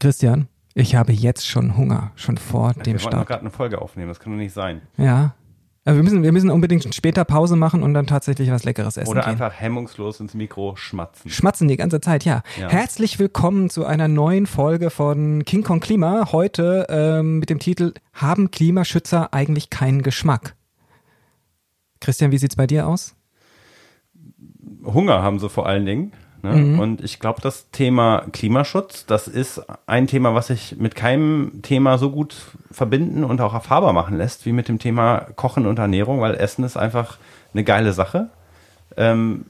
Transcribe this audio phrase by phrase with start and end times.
[0.00, 3.28] Christian, ich habe jetzt schon Hunger, schon vor dem Wir wollten noch Start.
[3.28, 4.80] gerade eine Folge aufnehmen, das kann doch nicht sein.
[4.96, 5.34] Ja.
[5.84, 9.10] Aber wir müssen, wir müssen unbedingt später Pause machen und dann tatsächlich was Leckeres essen
[9.10, 9.30] Oder gehen.
[9.30, 11.30] einfach hemmungslos ins Mikro schmatzen.
[11.30, 12.42] Schmatzen die ganze Zeit, ja.
[12.58, 12.68] Ja.
[12.70, 16.32] Herzlich willkommen zu einer neuen Folge von King Kong Klima.
[16.32, 20.54] Heute ähm, mit dem Titel Haben Klimaschützer eigentlich keinen Geschmack?
[22.00, 23.16] Christian, wie sieht's bei dir aus?
[24.84, 26.12] Hunger haben sie vor allen Dingen.
[26.42, 26.54] Ne?
[26.54, 26.78] Mhm.
[26.78, 31.98] Und ich glaube, das Thema Klimaschutz, das ist ein Thema, was sich mit keinem Thema
[31.98, 32.36] so gut
[32.70, 36.64] verbinden und auch erfahrbar machen lässt, wie mit dem Thema Kochen und Ernährung, weil Essen
[36.64, 37.18] ist einfach
[37.52, 38.30] eine geile Sache.
[38.96, 39.46] Ähm,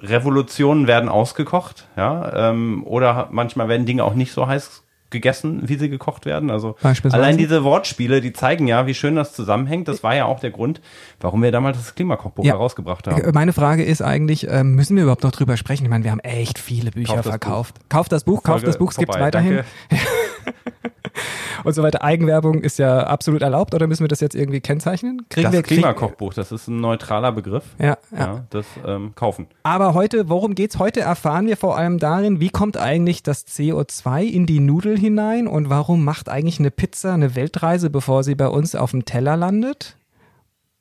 [0.00, 5.76] Revolutionen werden ausgekocht, ja, ähm, oder manchmal werden Dinge auch nicht so heiß gegessen, wie
[5.76, 6.50] sie gekocht werden.
[6.50, 6.76] Also
[7.10, 9.86] allein diese Wortspiele, die zeigen ja, wie schön das zusammenhängt.
[9.88, 10.80] Das war ja auch der Grund,
[11.20, 12.54] warum wir damals das Klimakochbuch Ja.
[12.54, 13.30] herausgebracht Äh, haben.
[13.32, 15.84] Meine Frage ist eigentlich, ähm, müssen wir überhaupt noch drüber sprechen?
[15.84, 17.74] Ich meine, wir haben echt viele Bücher Kauft verkauft.
[17.88, 19.26] Kauft das Buch, kauft das Buch, es gibt's vorbei.
[19.26, 19.60] weiterhin.
[21.64, 22.04] Und so weiter.
[22.04, 25.26] Eigenwerbung ist ja absolut erlaubt oder müssen wir das jetzt irgendwie kennzeichnen?
[25.28, 27.64] Kriegen Das wir Klimakochbuch, das ist ein neutraler Begriff.
[27.78, 28.18] Ja, ja.
[28.18, 29.46] Ja, das ähm, kaufen.
[29.62, 34.22] Aber heute, worum geht's heute, erfahren wir vor allem darin, wie kommt eigentlich das CO2
[34.24, 38.48] in die Nudel hinein und warum macht eigentlich eine Pizza eine Weltreise, bevor sie bei
[38.48, 39.96] uns auf dem Teller landet?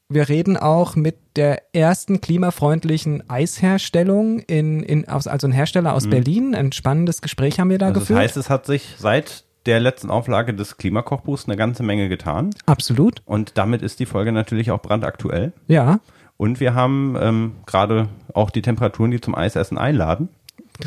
[0.08, 6.54] Wir reden auch mit der ersten klimafreundlichen Eisherstellung in, in also ein Hersteller aus Berlin.
[6.54, 7.90] Ein spannendes Gespräch haben wir da Mhm.
[7.90, 8.20] Also das geführt.
[8.20, 12.52] heißt, es hat sich seit der letzten Auflage des Klimakochbuchs eine ganze Menge getan.
[12.66, 13.22] Absolut.
[13.26, 15.54] Und damit ist die Folge natürlich auch brandaktuell.
[15.68, 16.00] Ja,
[16.38, 20.30] Und wir haben ähm, gerade auch die Temperaturen, die zum Eisessen einladen.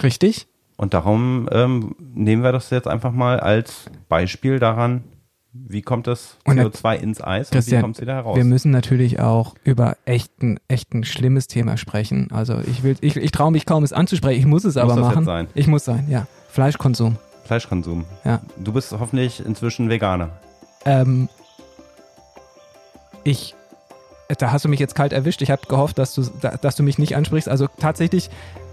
[0.02, 0.46] richtig.
[0.76, 5.02] Und darum ähm, nehmen wir das jetzt einfach mal als Beispiel daran,
[5.52, 8.36] wie kommt das Und der- CO2 ins Eis und wie kommt es wieder heraus.
[8.36, 12.28] wir müssen natürlich auch über echt ein, echt ein schlimmes Thema sprechen.
[12.30, 14.38] Also ich will, ich, ich traue mich kaum es anzusprechen.
[14.38, 15.24] Ich muss es aber das jetzt machen.
[15.24, 15.46] sein?
[15.54, 16.28] Ich muss sein, ja.
[16.50, 17.16] Fleischkonsum.
[17.48, 18.04] Fleischkonsum.
[18.24, 18.40] Ja.
[18.56, 20.28] Du bist hoffentlich inzwischen Veganer.
[20.84, 21.28] Ähm,
[23.24, 23.54] ich,
[24.38, 25.42] da hast du mich jetzt kalt erwischt.
[25.42, 27.48] Ich habe gehofft, dass du, da- dass du mich nicht ansprichst.
[27.48, 28.30] Also tatsächlich,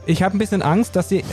[0.08, 1.24] ich habe ein bisschen Angst, dass, die,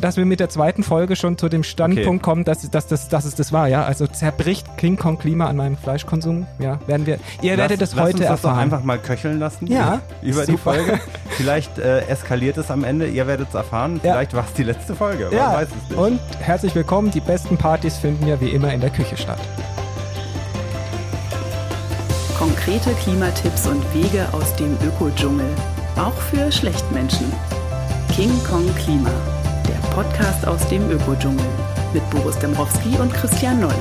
[0.00, 3.24] dass wir mit der zweiten Folge schon zu dem Standpunkt kommen, dass, dass, dass, dass
[3.24, 3.68] es das war.
[3.68, 6.46] Ja, also zerbricht King Kong Klima an meinem Fleischkonsum.
[6.58, 7.18] Ja, werden wir.
[7.42, 8.64] Ihr werdet lass, es lass heute uns das doch erfahren.
[8.64, 9.66] einfach mal köcheln lassen.
[9.66, 10.74] Ja, Über die super.
[10.74, 11.00] Folge.
[11.30, 13.06] Vielleicht äh, eskaliert es am Ende.
[13.08, 14.00] Ihr werdet es erfahren.
[14.02, 14.12] Ja.
[14.14, 15.24] Vielleicht war es die letzte Folge.
[15.26, 15.98] Man Ja, weiß es nicht.
[15.98, 17.10] und herzlich willkommen.
[17.10, 19.38] Die besten Partys finden ja wie immer in der Küche statt.
[22.38, 25.46] Konkrete Klimatipps und Wege aus dem Ökodschungel.
[25.96, 27.30] Auch für Schlechtmenschen.
[28.14, 29.10] King Kong Klima.
[29.66, 31.46] Der Podcast aus dem Ökodschungel.
[31.94, 33.74] Mit Boris Dembrowski und Christian Noll.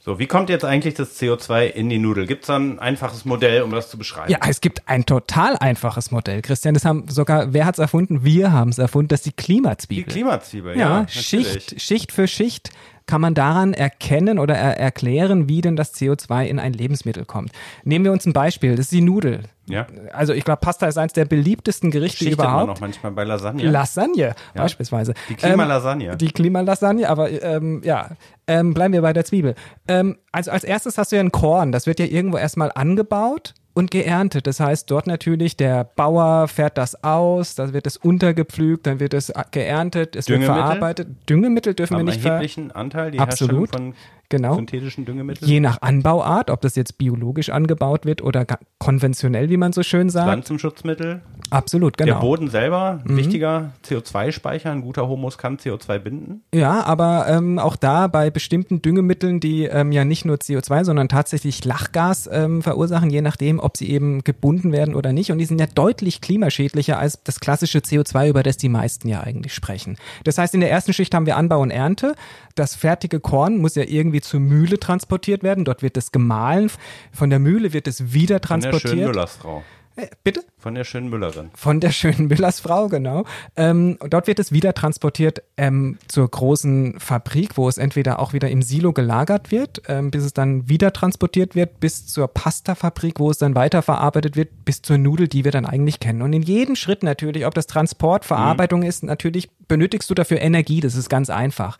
[0.00, 2.26] So, wie kommt jetzt eigentlich das CO2 in die Nudel?
[2.26, 4.30] Gibt es da ein einfaches Modell, um das zu beschreiben?
[4.30, 6.42] Ja, es gibt ein total einfaches Modell.
[6.42, 8.24] Christian, das haben sogar, wer hat es erfunden?
[8.24, 9.08] Wir haben es erfunden.
[9.08, 10.12] Das ist die Die Klimazwiebel.
[10.12, 11.08] Klimazwiebel, ja, ja.
[11.08, 12.70] Schicht, Schicht für Schicht
[13.06, 17.52] kann man daran erkennen oder er erklären, wie denn das CO2 in ein Lebensmittel kommt.
[17.84, 19.42] Nehmen wir uns ein Beispiel, das ist die Nudel.
[19.66, 19.86] Ja.
[20.12, 22.68] Also ich glaube, Pasta ist eines der beliebtesten Gerichte Schichtet man überhaupt.
[22.68, 23.64] noch manchmal bei Lasagne.
[23.70, 25.14] Lasagne beispielsweise.
[25.28, 26.12] Die Klimalasagne.
[26.12, 28.10] Ähm, die Klimalasagne, aber ähm, ja,
[28.46, 29.54] ähm, bleiben wir bei der Zwiebel.
[29.88, 33.54] Ähm, also als erstes hast du ja ein Korn, das wird ja irgendwo erstmal angebaut
[33.74, 34.46] und geerntet.
[34.46, 39.12] Das heißt, dort natürlich der Bauer fährt das aus, dann wird es untergepflügt, dann wird
[39.12, 41.08] es geerntet, es wird verarbeitet.
[41.28, 43.70] Düngemittel dürfen wir haben nicht ver erheblichen Anteil, die Absolut.
[43.70, 44.00] Herstellung von
[44.34, 44.56] Genau.
[44.56, 45.48] synthetischen Düngemitteln.
[45.48, 48.44] Je nach Anbauart, ob das jetzt biologisch angebaut wird oder
[48.78, 50.26] konventionell, wie man so schön sagt.
[50.26, 51.22] Pflanzenschutzmittel.
[51.50, 52.14] Absolut, genau.
[52.14, 54.72] Der Boden selber, ein wichtiger CO2-Speicher.
[54.72, 56.42] Ein guter Humus kann CO2 binden.
[56.52, 61.08] Ja, aber ähm, auch da bei bestimmten Düngemitteln, die ähm, ja nicht nur CO2, sondern
[61.08, 65.30] tatsächlich Lachgas ähm, verursachen, je nachdem, ob sie eben gebunden werden oder nicht.
[65.30, 69.20] Und die sind ja deutlich klimaschädlicher als das klassische CO2, über das die meisten ja
[69.20, 69.96] eigentlich sprechen.
[70.24, 72.16] Das heißt, in der ersten Schicht haben wir Anbau und Ernte.
[72.56, 75.64] Das fertige Korn muss ja irgendwie zur Mühle transportiert werden.
[75.64, 76.70] Dort wird es gemahlen.
[77.12, 79.08] Von der Mühle wird es wieder Von der schönen transportiert.
[79.08, 79.62] Müllersfrau.
[79.96, 80.44] Äh, bitte?
[80.58, 81.50] Von der schönen Müllerin.
[81.54, 83.24] Von der schönen Müllersfrau, genau.
[83.54, 88.50] Ähm, dort wird es wieder transportiert ähm, zur großen Fabrik, wo es entweder auch wieder
[88.50, 93.30] im Silo gelagert wird, ähm, bis es dann wieder transportiert wird, bis zur Pastafabrik, wo
[93.30, 96.22] es dann weiterverarbeitet wird, bis zur Nudel, die wir dann eigentlich kennen.
[96.22, 100.80] Und in jedem Schritt natürlich, ob das Transport, Verarbeitung ist, natürlich benötigst du dafür Energie,
[100.80, 101.78] das ist ganz einfach.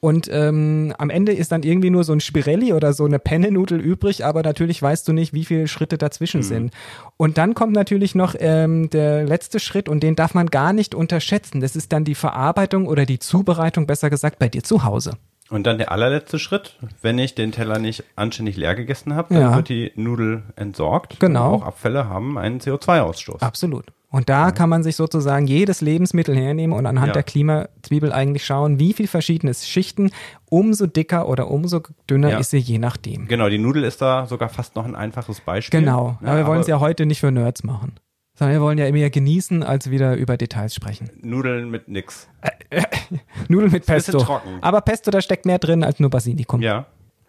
[0.00, 3.80] Und ähm, am Ende ist dann irgendwie nur so ein Spirelli oder so eine Pennenudel
[3.80, 6.72] übrig, aber natürlich weißt du nicht, wie viele Schritte dazwischen sind.
[7.16, 10.94] Und dann kommt natürlich noch ähm, der letzte Schritt und den darf man gar nicht
[10.94, 11.60] unterschätzen.
[11.60, 15.12] Das ist dann die Verarbeitung oder die Zubereitung, besser gesagt, bei dir zu Hause.
[15.48, 19.42] Und dann der allerletzte Schritt, wenn ich den Teller nicht anständig leer gegessen habe, dann
[19.42, 19.56] Ja.
[19.56, 21.20] wird die Nudel entsorgt.
[21.20, 21.54] Genau.
[21.54, 23.40] Und auch Abfälle haben einen CO2-Ausstoß.
[23.42, 23.86] Absolut.
[24.10, 27.12] Und da kann man sich sozusagen jedes Lebensmittel hernehmen und anhand Ja.
[27.12, 30.10] der Klimazwiebel eigentlich schauen, wie viel verschiedene Schichten,
[30.48, 32.38] umso dicker oder umso dünner Ja.
[32.38, 33.26] ist sie je nachdem.
[33.28, 35.80] Genau, die Nudel ist da sogar fast noch ein einfaches Beispiel.
[35.80, 36.18] Genau.
[36.22, 37.94] Aber wir wollen es ja heute nicht für Nerds machen.
[38.36, 41.10] Sondern wir wollen ja mehr genießen, als wieder über Details sprechen.
[41.22, 42.28] Nudeln mit nix.
[43.48, 44.18] Nudeln mit ein bisschen Pesto.
[44.18, 44.58] trocken.
[44.60, 46.60] Aber Pesto, da steckt mehr drin als nur Basilikum.
[46.60, 46.86] Ja.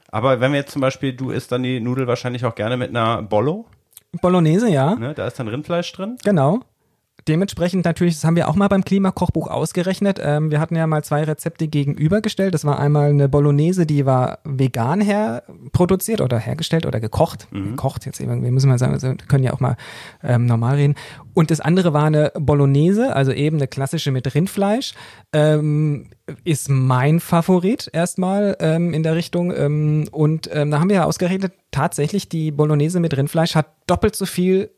[0.10, 2.90] Aber wenn wir jetzt zum Beispiel, du isst dann die Nudel wahrscheinlich auch gerne mit
[2.90, 3.66] einer Bollo,
[4.22, 4.96] Bolognese, ja.
[4.96, 5.14] ne?
[5.14, 6.18] Da ist dann Rindfleisch drin.
[6.24, 6.62] Genau.
[7.28, 10.20] Dementsprechend natürlich, das haben wir auch mal beim Klimakochbuch ausgerechnet.
[10.22, 12.54] Ähm, wir hatten ja mal zwei Rezepte gegenübergestellt.
[12.54, 15.44] Das war einmal eine Bolognese, die war vegan her
[15.74, 17.48] produziert oder hergestellt oder gekocht.
[17.72, 19.76] Gekocht jetzt eben, wir müssen mal sagen, also wir können ja auch mal
[20.24, 20.96] ähm, normal reden.
[21.34, 24.94] Und das andere war eine Bolognese, also eben eine klassische mit Rindfleisch.
[25.34, 26.08] Ähm,
[26.44, 29.54] ist mein Favorit erstmal ähm, in der Richtung.
[29.54, 34.16] Ähm, und ähm, da haben wir ja ausgerechnet, tatsächlich die Bolognese mit Rindfleisch hat doppelt
[34.16, 34.72] so viel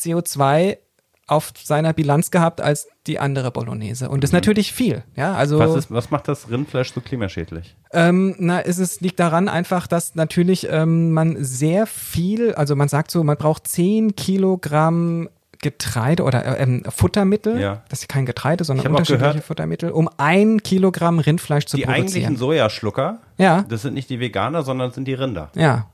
[0.00, 0.78] CO2
[1.28, 4.08] auf seiner Bilanz gehabt als die andere Bolognese.
[4.08, 5.02] Und das ist natürlich viel.
[5.16, 7.74] Ja, also Was, ist, was macht das Rindfleisch so klimaschädlich?
[7.92, 12.88] ähm, na, es ist, liegt daran einfach, dass natürlich ähm, man sehr viel, also man
[12.88, 15.28] sagt so, man braucht 10 Kilogramm
[15.62, 17.82] Getreide oder äh, ähm, Futtermittel, Ja.
[17.88, 22.26] das ist kein Getreide, sondern unterschiedliche gehört- Futtermittel, um ein Kilogramm Rindfleisch zu Die eigentlichen
[22.26, 22.36] produzieren.
[22.36, 23.64] Sojaschlucker, Ja.
[23.68, 25.50] das sind nicht die Veganer, sondern sind die Rinder.
[25.56, 25.86] Ja.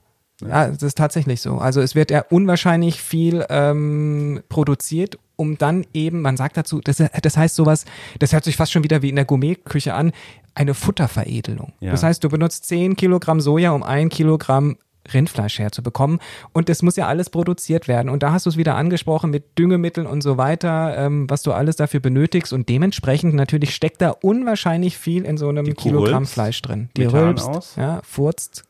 [0.49, 1.59] Ja, das ist tatsächlich so.
[1.59, 7.03] Also es wird ja unwahrscheinlich viel ähm, produziert, um dann eben, man sagt dazu, das,
[7.23, 7.85] das heißt sowas,
[8.19, 10.13] das hört sich fast schon wieder wie in der Gourmetküche an,
[10.55, 11.73] eine Futterveredelung.
[11.81, 11.93] Ja.
[11.93, 14.77] Das heißt, du benutzt 10 Kilogramm Soja, um ein Kilogramm
[15.13, 16.21] Rindfleisch herzubekommen.
[16.53, 18.09] Und das muss ja alles produziert werden.
[18.09, 21.53] Und da hast du es wieder angesprochen mit Düngemitteln und so weiter, ähm, was du
[21.53, 22.53] alles dafür benötigst.
[22.53, 26.89] Und dementsprechend natürlich steckt da unwahrscheinlich viel in so einem Die Kilogramm Fleisch drin.
[26.97, 27.77] Die Methan rülpst, aus.
[27.77, 28.65] ja, furzt,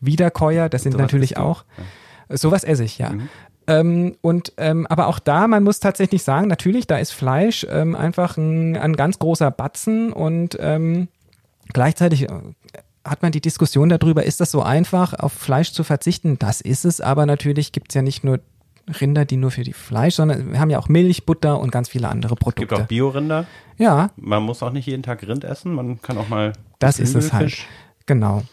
[0.00, 1.64] Wiederkäuer, das sind Sowas natürlich auch.
[2.28, 3.04] Sowas esse ich, Mhm.
[3.04, 3.12] ja.
[3.66, 7.94] Ähm, und ähm, aber auch da, man muss tatsächlich sagen, natürlich, da ist Fleisch ähm,
[7.94, 11.08] einfach ein, ein ganz großer Batzen und ähm,
[11.74, 12.28] gleichzeitig äh,
[13.04, 16.38] hat man die Diskussion darüber, ist das so einfach, auf Fleisch zu verzichten?
[16.38, 18.40] Das ist es, aber natürlich gibt es ja nicht nur
[19.00, 21.90] Rinder, die nur für die Fleisch, sondern wir haben ja auch Milch, Butter und ganz
[21.90, 22.84] viele andere Es gibt auch Produkte.
[22.88, 23.46] Biorinder.
[23.76, 25.74] Ja, Man muss auch nicht jeden Tag Rind essen.
[25.74, 27.54] Man kann auch mal das ist es halt.
[28.06, 28.44] Genau.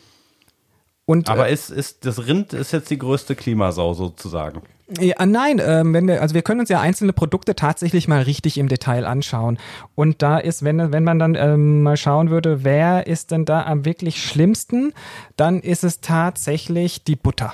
[1.06, 4.62] Und, Aber äh, ist, ist, das Rind ist jetzt die größte Klimasau sozusagen.
[5.00, 8.60] Ja, nein, ähm, wenn wir, also wir können uns ja einzelne Produkte tatsächlich mal richtig
[8.60, 9.58] im Detail anschauen.
[9.96, 13.64] Und da ist, wenn, wenn man dann ähm, mal schauen würde, wer ist denn da
[13.66, 14.94] am wirklich schlimmsten,
[15.38, 17.54] dann ist es tatsächlich die Butter.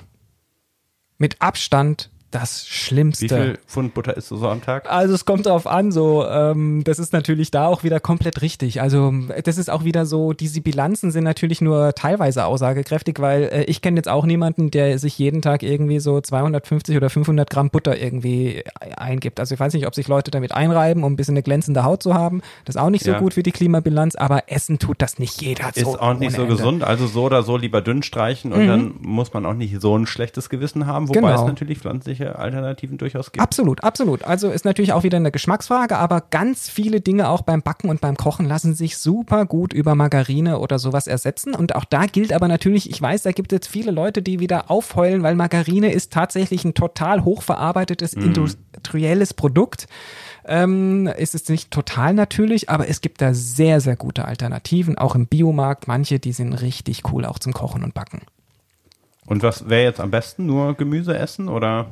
[1.17, 3.27] Mit Abstand das Wie Schlimmste.
[3.27, 4.89] viel Pfund Butter isst du so am Tag?
[4.89, 8.81] Also es kommt drauf an, so ähm, das ist natürlich da auch wieder komplett richtig.
[8.81, 9.13] Also
[9.43, 13.81] das ist auch wieder so, diese Bilanzen sind natürlich nur teilweise aussagekräftig, weil äh, ich
[13.81, 17.97] kenne jetzt auch niemanden, der sich jeden Tag irgendwie so 250 oder 500 Gramm Butter
[18.01, 18.63] irgendwie
[18.97, 19.39] eingibt.
[19.39, 22.01] Also ich weiß nicht, ob sich Leute damit einreiben, um ein bisschen eine glänzende Haut
[22.01, 22.41] zu haben.
[22.65, 23.19] Das ist auch nicht so Ja.
[23.19, 25.67] gut für die Klimabilanz, aber Essen tut das nicht jeder.
[25.75, 26.55] Ist so auch nicht so Ende.
[26.55, 29.97] gesund, also so oder so lieber dünn streichen und dann muss man auch nicht so
[29.97, 31.35] ein schlechtes Gewissen haben, wobei Genau.
[31.41, 31.79] es natürlich
[32.21, 33.41] pflanzliche Alternativen durchaus gibt.
[33.41, 34.23] Absolut, absolut.
[34.23, 38.01] Also ist natürlich auch wieder eine Geschmacksfrage, aber ganz viele Dinge auch beim Backen und
[38.01, 41.53] beim Kochen lassen sich super gut über Margarine oder sowas ersetzen.
[41.53, 44.69] Und auch da gilt aber natürlich, ich weiß, da gibt es viele Leute, die wieder
[44.69, 49.87] aufheulen, weil Margarine ist tatsächlich ein total hochverarbeitetes industrielles Produkt.
[50.43, 55.13] Ähm, ist es nicht total natürlich, aber es gibt da sehr, sehr gute Alternativen, auch
[55.13, 55.87] im Biomarkt.
[55.87, 58.21] Manche, die sind richtig cool auch zum Kochen und Backen.
[59.27, 60.47] Und was wäre jetzt am besten?
[60.47, 61.87] Nur Gemüse essen oder?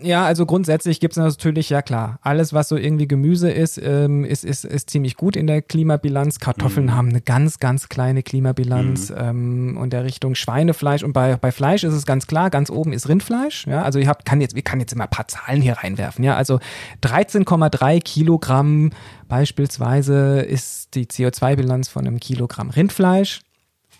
[0.00, 4.24] Ja, also grundsätzlich gibt es natürlich, ja klar, alles, was so irgendwie Gemüse ist, ähm,
[4.24, 6.38] ist, ist, ist ziemlich gut in der Klimabilanz.
[6.38, 11.02] Kartoffeln haben eine ganz, ganz kleine Klimabilanz ähm, und der Richtung Schweinefleisch.
[11.02, 13.66] Und bei, bei Fleisch ist es ganz klar, ganz oben ist Rindfleisch.
[13.66, 16.24] Ja, also ihr habt, kann jetzt, wir kann jetzt immer ein paar Zahlen hier reinwerfen.
[16.24, 16.60] Ja, also
[17.02, 18.90] 13,3 Kilogramm
[19.28, 23.40] beispielsweise ist die CO2-Bilanz von einem Kilogramm Rindfleisch.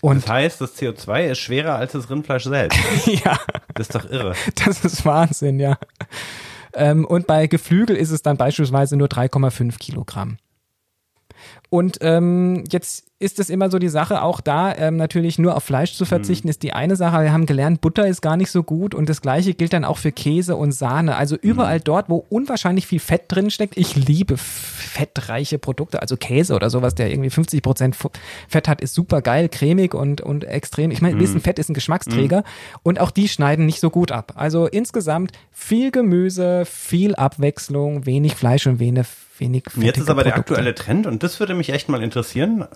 [0.01, 2.79] Und Das heißt, das CO2 ist schwerer als das Rindfleisch selbst.
[3.07, 3.39] ja,
[3.75, 4.35] Das ist doch irre.
[4.65, 5.79] Das ist Wahnsinn, ja.
[6.75, 10.39] Ähm, und bei Geflügel ist es dann beispielsweise nur 3,5 Kilogramm.
[11.71, 15.65] Und ähm, jetzt ist es immer so die Sache, auch da ähm, natürlich nur auf
[15.65, 17.23] Fleisch zu verzichten, ist die eine Sache.
[17.23, 19.99] Wir haben gelernt, Butter ist gar nicht so gut und das gleiche gilt dann auch
[19.99, 21.17] für Käse und Sahne.
[21.17, 23.77] Also überall dort, wo unwahrscheinlich viel Fett drin steckt.
[23.77, 27.97] Ich liebe fettreiche Produkte, also Käse oder sowas, der irgendwie 50 Prozent
[28.49, 30.91] Fett hat, ist super geil, cremig und, und extrem.
[30.91, 32.45] Ich meine, wissen, Fett ist ein Geschmacksträger
[32.83, 34.35] und auch die schneiden nicht so gut ab.
[34.37, 39.07] Also insgesamt viel Gemüse, viel Abwechslung, wenig Fleisch und wenig,
[39.45, 40.55] wenig Jetzt ist aber der Produkte.
[40.55, 42.67] aktuelle Trend und das würde mich echt mal interessieren.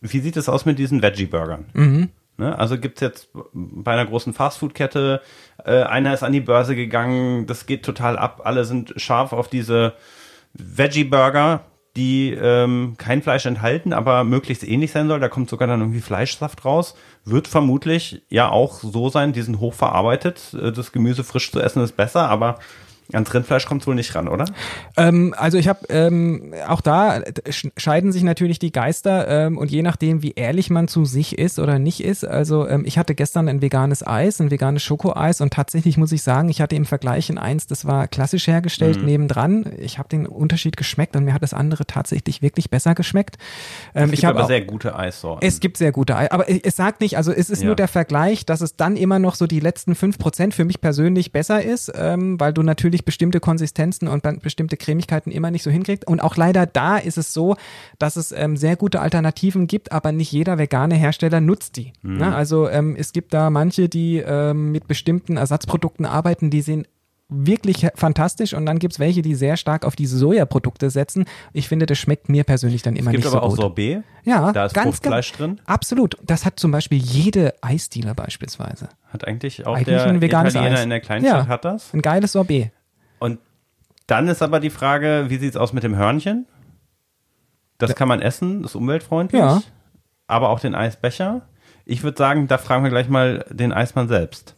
[0.00, 1.66] wie sieht es aus mit diesen Veggie-Burgern?
[1.72, 2.08] Mhm.
[2.36, 2.58] Ne?
[2.58, 5.20] Also gibt's jetzt bei einer großen Fastfood-Kette,
[5.64, 9.48] äh, einer ist an die Börse gegangen, das geht total ab, alle sind scharf auf
[9.48, 9.94] diese
[10.54, 11.60] Veggie-Burger,
[11.96, 15.20] die ähm, kein Fleisch enthalten, aber möglichst ähnlich sein soll.
[15.20, 16.96] Da kommt sogar dann irgendwie Fleischsaft raus.
[17.24, 20.54] Wird vermutlich ja auch so sein, die sind hochverarbeitet.
[20.60, 22.58] Äh, Das Gemüse frisch zu essen ist besser, aber
[23.12, 24.46] ans Rindfleisch kommt wohl nicht ran, oder?
[24.96, 29.70] Ähm, also ich habe ähm, auch da sch- scheiden sich natürlich die Geister ähm, und
[29.70, 32.24] je nachdem, wie ehrlich man zu sich ist oder nicht ist.
[32.26, 36.22] Also ähm, ich hatte gestern ein veganes Eis, ein veganes Schokoeis und tatsächlich muss ich
[36.22, 39.66] sagen, ich hatte im Vergleich in eins, das war klassisch hergestellt nebendran.
[39.78, 43.36] Ich habe den Unterschied geschmeckt und mir hat das andere tatsächlich wirklich besser geschmeckt.
[43.94, 45.46] Ähm, Es ich gibt habe aber auch- sehr gute Eissorten.
[45.46, 47.66] es gibt sehr gute Ei, aber es sagt nicht, also es ist Ja.
[47.66, 50.80] nur der Vergleich, dass es dann immer noch so die letzten fünf Prozent für mich
[50.80, 55.62] persönlich besser ist, ähm, weil du natürlich bestimmte Konsistenzen und be- bestimmte Cremigkeiten immer nicht
[55.62, 56.06] so hinkriegst.
[56.06, 57.56] Und auch leider da ist es so,
[57.98, 61.92] dass es ähm, sehr gute Alternativen gibt, aber nicht jeder vegane Hersteller nutzt die.
[62.02, 62.34] Ne?
[62.34, 66.86] Also ähm, es gibt da manche, die ähm, mit bestimmten Ersatzprodukten arbeiten, die sind
[67.30, 71.24] wirklich fantastisch und dann gibt's welche, die sehr stark auf diese Sojaprodukte setzen.
[71.54, 73.60] Ich finde, das schmeckt mir persönlich dann immer es gibt nicht aber so auch gut.
[73.60, 74.02] Sorbet.
[74.24, 75.58] Ja, Da ist ganz, Fruchtfleisch drin.
[75.64, 76.18] Absolut.
[76.22, 78.90] Das hat zum Beispiel jede Eisdiele beispielsweise.
[79.08, 80.84] Hat eigentlich auch Eigentlich der Italiener Eis.
[80.84, 81.48] in der Kleinstadt Ja.
[81.48, 81.94] hat das.
[81.94, 82.70] Ein geiles Sorbet.
[83.18, 83.38] Und
[84.06, 86.46] dann ist aber die Frage, wie sieht's aus mit dem Hörnchen?
[87.78, 89.40] Das kann man essen, ist umweltfreundlich.
[89.40, 89.62] Ja.
[90.26, 91.42] Aber auch den Eisbecher.
[91.84, 94.56] Ich würde sagen, da fragen wir gleich mal den Eismann selbst.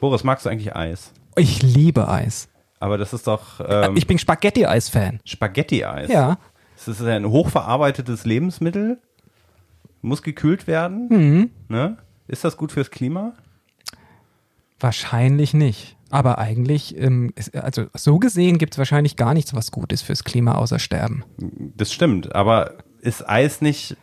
[0.00, 1.12] Boris, magst du eigentlich Eis?
[1.36, 2.48] Ich liebe Eis.
[2.80, 5.20] Aber das ist doch ähm, ich bin Spaghetti-Eis-Fan.
[5.24, 6.10] Spaghetti-Eis.
[6.10, 6.38] Ja.
[6.76, 9.00] Das ist ein hochverarbeitetes Lebensmittel.
[10.00, 11.08] Muss gekühlt werden.
[11.08, 11.50] Mhm.
[11.68, 11.96] Ne?
[12.28, 13.32] Ist das gut fürs Klima?
[14.80, 15.96] Wahrscheinlich nicht.
[16.10, 20.54] Aber eigentlich, ähm, also so gesehen gibt's wahrscheinlich gar nichts, was gut ist fürs Klima,
[20.54, 21.24] außer Sterben.
[21.76, 23.96] Das stimmt, aber ist Eis nicht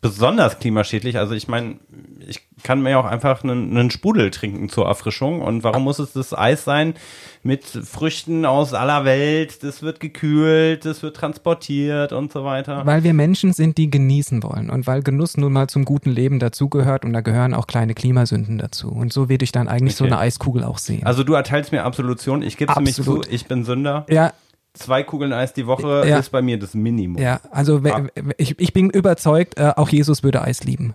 [0.00, 1.18] besonders klimaschädlich?
[1.18, 1.78] Also ich meine,
[2.26, 5.40] ich kann mir ja auch einfach einen, einen Sprudel trinken zur Erfrischung.
[5.40, 6.94] Und warum muss es das Eis sein
[7.42, 9.62] mit Früchten aus aller Welt?
[9.62, 12.84] Das wird gekühlt, das wird transportiert und so weiter.
[12.86, 14.70] Weil wir Menschen sind, die genießen wollen.
[14.70, 18.58] Und weil Genuss nun mal zum guten Leben dazugehört und da gehören auch kleine Klimasünden
[18.58, 18.88] dazu.
[18.88, 20.12] Und so würde ich dann eigentlich so Okay.
[20.14, 21.04] eine Eiskugel auch sehen.
[21.06, 22.42] Also du erteilst mir Absolution.
[22.42, 24.06] Ich gebe es nämlich zu, ich bin Sünder.
[24.08, 24.32] ja,
[24.74, 26.18] Zwei Kugeln Eis die Woche Ja.
[26.18, 27.20] ist bei mir das Minimum.
[27.20, 28.02] ja, also Ah.
[28.36, 30.94] ich, ich bin überzeugt, äh, auch Jesus würde Eis lieben.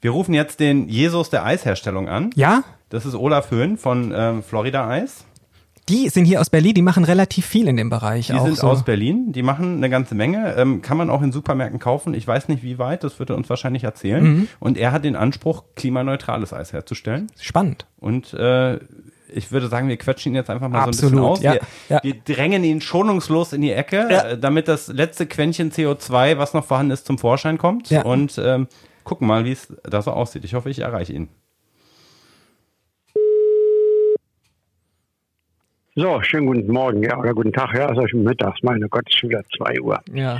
[0.00, 2.30] Wir rufen jetzt den Jesus der Eisherstellung an.
[2.36, 2.62] Ja?
[2.88, 5.24] Das ist Olaf Höhn von ähm, Florida Eis.
[5.88, 8.26] Die sind hier aus Berlin, die machen relativ viel in dem Bereich.
[8.26, 8.66] Die auch sind so.
[8.68, 12.12] aus Berlin, die machen eine ganze Menge, ähm, kann man auch in Supermärkten kaufen.
[12.12, 14.22] Ich weiß nicht, wie weit, das wird er uns wahrscheinlich erzählen.
[14.22, 14.48] Mhm.
[14.60, 17.28] Und er hat den Anspruch, klimaneutrales Eis herzustellen.
[17.40, 17.86] Spannend.
[17.98, 18.78] Und äh,
[19.32, 21.42] ich würde sagen, wir quetschen ihn jetzt einfach mal so ein Absolut, bisschen aus.
[21.42, 22.00] ja, wir, ja.
[22.02, 24.22] wir drängen ihn schonungslos in die Ecke, Ja.
[24.28, 27.88] äh, damit das letzte Quäntchen CO2, was noch vorhanden ist, zum Vorschein kommt.
[27.88, 28.02] Ja.
[28.02, 28.68] Und ähm,
[29.08, 30.44] gucken mal, wie es da so aussieht.
[30.44, 31.28] Ich hoffe, ich erreiche ihn.
[35.96, 39.14] So, schönen guten Morgen, ja, oder guten Tag, ja, also schon mittags, meine Gott, es
[39.14, 40.00] ist schon wieder 2 Uhr.
[40.12, 40.38] Ja.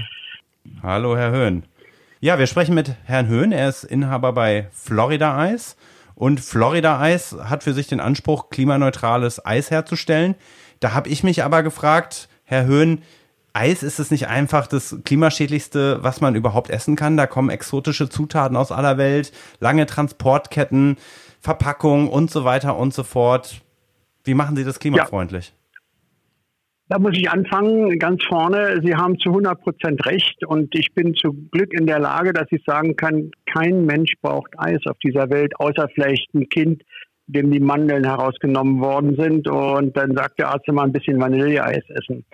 [0.82, 1.64] Hallo, Herr Höhn.
[2.20, 3.50] Ja, wir sprechen mit Herrn Höhn.
[3.52, 5.76] Er ist Inhaber bei Florida Eis.
[6.14, 10.34] Und Florida Eis hat für sich den Anspruch, klimaneutrales Eis herzustellen.
[10.80, 13.02] Da habe ich mich aber gefragt, Herr Höhn,
[13.52, 17.16] Eis ist es nicht einfach das klimaschädlichste, was man überhaupt essen kann?
[17.16, 20.96] Da kommen exotische Zutaten aus aller Welt, lange Transportketten,
[21.40, 23.62] Verpackung und so weiter und so fort.
[24.24, 25.54] Wie machen Sie das klimafreundlich?
[26.90, 28.80] Da muss ich anfangen, ganz vorne.
[28.82, 32.46] Sie haben zu 100 Prozent recht und ich bin zum Glück in der Lage, dass
[32.50, 36.82] ich sagen kann, kein Mensch braucht Eis auf dieser Welt, außer vielleicht ein Kind,
[37.26, 41.84] dem die Mandeln herausgenommen worden sind und dann sagt der Arzt immer ein bisschen Vanilleeis
[41.90, 42.24] essen.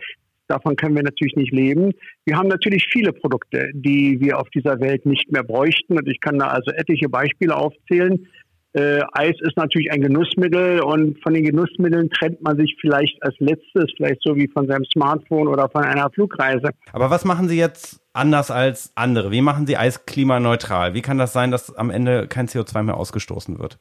[0.48, 1.92] Davon können wir natürlich nicht leben.
[2.26, 6.20] Wir haben natürlich viele Produkte, die wir auf dieser Welt nicht mehr bräuchten und ich
[6.20, 8.26] kann da also etliche Beispiele aufzählen.
[8.74, 13.36] Äh, Eis ist natürlich ein Genussmittel und von den Genussmitteln trennt man sich vielleicht als
[13.38, 16.70] letztes, vielleicht so wie von seinem Smartphone oder von einer Flugreise.
[16.92, 19.30] Aber was machen Sie jetzt anders als andere?
[19.30, 20.92] Wie machen Sie Eis klimaneutral?
[20.94, 23.78] Wie kann das sein, dass am Ende kein CO2 mehr ausgestoßen wird?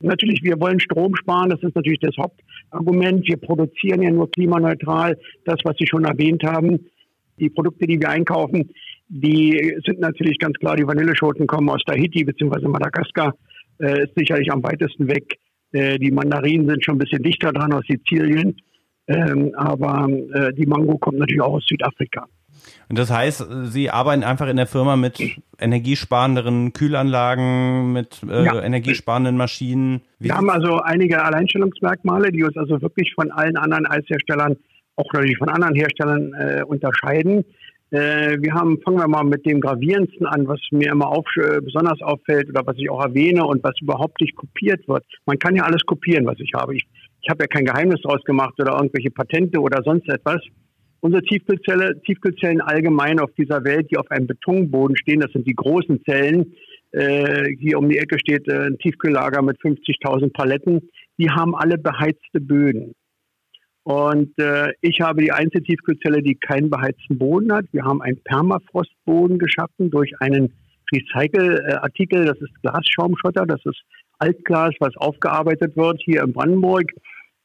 [0.00, 3.26] Natürlich, wir wollen Strom sparen, das ist natürlich das Hauptargument.
[3.26, 6.86] Wir produzieren ja nur klimaneutral das, was Sie schon erwähnt haben.
[7.38, 8.70] Die Produkte, die wir einkaufen,
[9.08, 12.68] die sind natürlich ganz klar, die Vanilleschoten kommen aus Tahiti bzw.
[12.68, 13.34] Madagaskar,
[13.78, 15.38] äh, ist sicherlich am weitesten weg.
[15.72, 18.56] Äh, die Mandarinen sind schon ein bisschen dichter dran aus Sizilien,
[19.06, 22.26] ähm, aber äh, die Mango kommt natürlich auch aus Südafrika.
[22.88, 25.20] Und das heißt, Sie arbeiten einfach in der Firma mit
[25.58, 28.62] energiesparenderen Kühlanlagen, mit äh, Ja.
[28.62, 30.02] energiesparenden Maschinen.
[30.18, 34.56] Wie Wir haben also einige Alleinstellungsmerkmale, die uns also wirklich von allen anderen Eisherstellern,
[34.96, 37.44] auch natürlich von anderen Herstellern äh, unterscheiden.
[37.90, 41.60] Äh, wir haben, fangen wir mal mit dem gravierendsten an, was mir immer auf, äh,
[41.60, 45.04] besonders auffällt oder was ich auch erwähne und was überhaupt nicht kopiert wird.
[45.24, 46.74] Man kann ja alles kopieren, was ich habe.
[46.74, 46.86] Ich,
[47.22, 50.40] ich habe ja kein Geheimnis draus gemacht oder irgendwelche Patente oder sonst etwas.
[51.06, 55.54] Unsere Tiefkühlzelle, Tiefkühlzellen allgemein auf dieser Welt, die auf einem Betonboden stehen, das sind die
[55.54, 56.52] großen Zellen.
[56.90, 60.90] Äh, hier um die Ecke steht äh, ein Tiefkühllager mit 50.000 Paletten.
[61.16, 62.92] Die haben alle beheizte Böden.
[63.84, 67.66] Und äh, ich habe die einzige Tiefkühlzelle, die keinen beheizten Boden hat.
[67.70, 70.54] Wir haben einen Permafrostboden geschaffen durch einen
[70.92, 72.24] Recycle-Artikel.
[72.24, 73.46] Das ist Glasschaumschotter.
[73.46, 73.80] Das ist
[74.18, 76.90] Altglas, was aufgearbeitet wird hier in Brandenburg.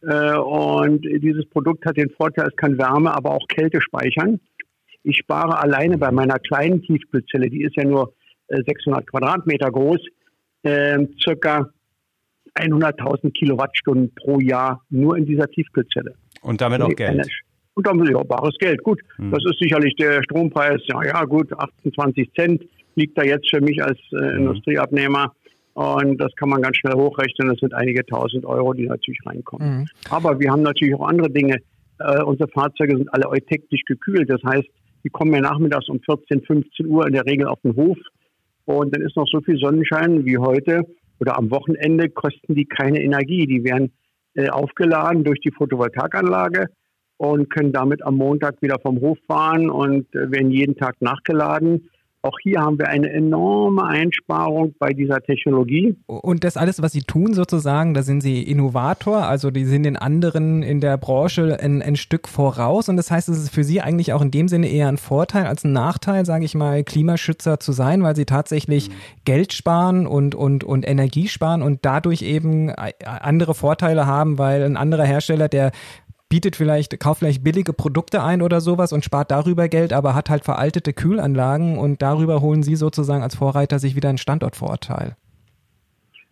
[0.02, 4.40] Äh, und dieses Produkt hat den Vorteil, es kann Wärme, aber auch Kälte speichern.
[5.04, 8.14] Ich spare alleine bei meiner kleinen Tiefkühlzelle, die ist ja nur
[8.48, 10.00] äh, 600 Quadratmeter groß,
[10.64, 11.70] äh, circa
[12.56, 16.16] 100.000 Kilowattstunden pro Jahr nur in dieser Tiefkühlzelle.
[16.42, 17.28] Und damit auch Geld.
[17.74, 18.84] Und damit ja, bares Geld.
[18.84, 19.32] Gut, hm.
[19.32, 20.82] das ist sicherlich der Strompreis.
[20.86, 22.64] Ja, ja, gut, 18, 20 Cent
[22.96, 24.38] liegt da jetzt für mich als äh, hm.
[24.40, 25.34] Industrieabnehmer.
[25.74, 27.50] Und das kann man ganz schnell hochrechnen.
[27.50, 29.80] Das sind einige tausend Euro, die natürlich reinkommen.
[29.80, 29.86] Mhm.
[30.10, 31.58] Aber wir haben natürlich auch andere Dinge.
[32.00, 34.30] Äh, unsere Fahrzeuge sind alle eutektisch gekühlt.
[34.30, 34.68] Das heißt,
[35.04, 37.98] die kommen ja nachmittags um 14, 15 Uhr in der Regel auf den Hof.
[38.66, 40.86] Und dann ist noch so viel Sonnenschein wie heute
[41.20, 43.46] oder am Wochenende kosten die keine Energie.
[43.46, 43.92] Die werden
[44.34, 46.68] äh, aufgeladen durch die Photovoltaikanlage
[47.18, 51.90] und können damit am Montag wieder vom Hof fahren und äh, werden jeden Tag nachgeladen.
[52.24, 55.96] Auch hier haben wir eine enorme Einsparung bei dieser Technologie.
[56.06, 59.98] Und das alles, was Sie tun sozusagen, da sind Sie Innovator, also die sind den
[59.98, 62.90] anderen in der Branche ein, ein Stück voraus.
[62.90, 65.48] Und das heißt, es ist für Sie eigentlich auch in dem Sinne eher ein Vorteil
[65.48, 68.94] als ein Nachteil, sage ich mal, Klimaschützer zu sein, weil Sie tatsächlich mhm.
[69.26, 74.62] Geld sparen und, und, und Energie sparen und dadurch eben äh, andere Vorteile haben, weil
[74.62, 75.72] ein anderer Hersteller, der
[76.32, 80.30] bietet vielleicht, kauft vielleicht billige Produkte ein oder sowas und spart darüber Geld, aber hat
[80.30, 85.18] halt veraltete Kühlanlagen und darüber holen Sie sozusagen als Vorreiter sich wieder einen Standortvorteil.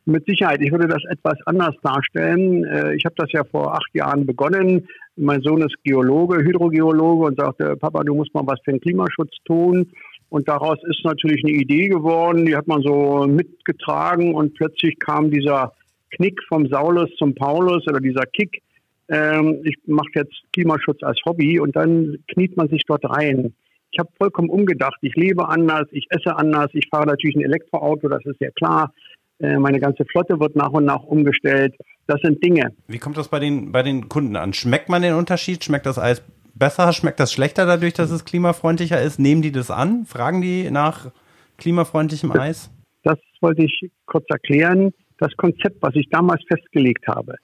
[0.05, 0.61] Mit Sicherheit.
[0.61, 2.63] Ich würde das etwas anders darstellen.
[2.63, 4.87] Äh, ich habe das ja vor acht Jahren begonnen.
[5.17, 9.35] Mein Sohn ist Geologe, Hydrogeologe und sagte, Papa, du musst mal was für den Klimaschutz
[9.45, 9.91] tun.
[10.29, 15.29] Und daraus ist natürlich eine Idee geworden, die hat man so mitgetragen und plötzlich kam
[15.29, 15.73] dieser
[16.11, 18.61] Knick vom Saulus zum Paulus oder dieser Kick
[19.09, 23.53] ähm, ich mache jetzt Klimaschutz als Hobby und dann kniet man sich dort rein.
[23.91, 24.97] Ich habe vollkommen umgedacht.
[25.01, 28.93] Ich lebe anders, ich esse anders, ich fahre natürlich ein Elektroauto, das ist ja klar.
[29.39, 31.75] Äh, meine ganze Flotte wird nach und nach umgestellt.
[32.05, 32.71] Das sind Dinge.
[32.87, 34.53] Wie kommt das bei den, bei den Kunden an?
[34.53, 35.63] Schmeckt man den Unterschied?
[35.63, 36.93] Schmeckt das Eis besser?
[36.93, 39.17] Schmeckt das schlechter dadurch, dass es klimafreundlicher ist?
[39.19, 40.05] Nehmen die das an?
[40.05, 41.11] Fragen die nach
[41.57, 42.69] klimafreundlichem Eis?
[43.03, 44.91] Das wollte ich kurz erklären.
[45.17, 47.35] Das Konzept, was ich damals festgelegt habe,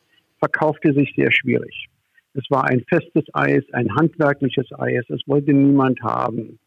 [0.45, 1.87] verkaufte sich sehr schwierig.
[2.33, 6.59] Es war ein festes Eis, ein handwerkliches Eis, es wollte niemand haben.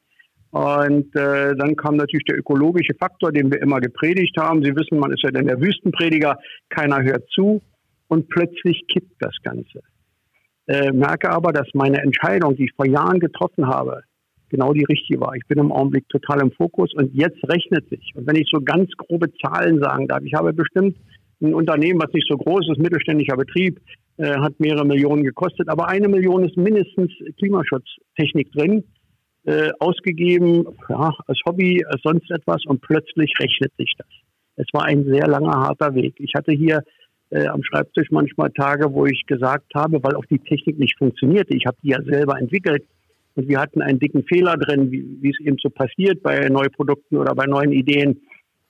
[0.50, 4.64] Und äh, dann kam natürlich der ökologische Faktor, den wir immer gepredigt haben.
[4.64, 6.38] Sie wissen, man ist ja dann der Wüstenprediger,
[6.70, 7.60] keiner hört zu
[8.08, 9.82] und plötzlich kippt das Ganze.
[10.66, 14.02] Äh, merke aber, dass meine Entscheidung, die ich vor Jahren getroffen habe,
[14.48, 15.34] genau die richtige war.
[15.34, 18.12] Ich bin im Augenblick total im Fokus und jetzt rechnet sich.
[18.14, 20.96] Und wenn ich so ganz grobe Zahlen sagen darf, ich habe bestimmt
[21.40, 23.80] ein Unternehmen, was nicht so groß ist, mittelständischer Betrieb,
[24.16, 28.84] äh, hat mehrere Millionen gekostet, aber eine Million ist mindestens Klimaschutztechnik drin,
[29.44, 34.08] äh, ausgegeben, ja, als Hobby, als sonst etwas und plötzlich rechnet sich das.
[34.56, 36.14] Es war ein sehr langer, harter Weg.
[36.18, 36.82] Ich hatte hier
[37.30, 41.56] äh, am Schreibtisch manchmal Tage, wo ich gesagt habe, weil auch die Technik nicht funktionierte,
[41.56, 42.84] ich habe die ja selber entwickelt
[43.36, 47.34] und wir hatten einen dicken Fehler drin, wie, es eben so passiert bei Neuprodukten oder
[47.34, 48.20] bei neuen Ideen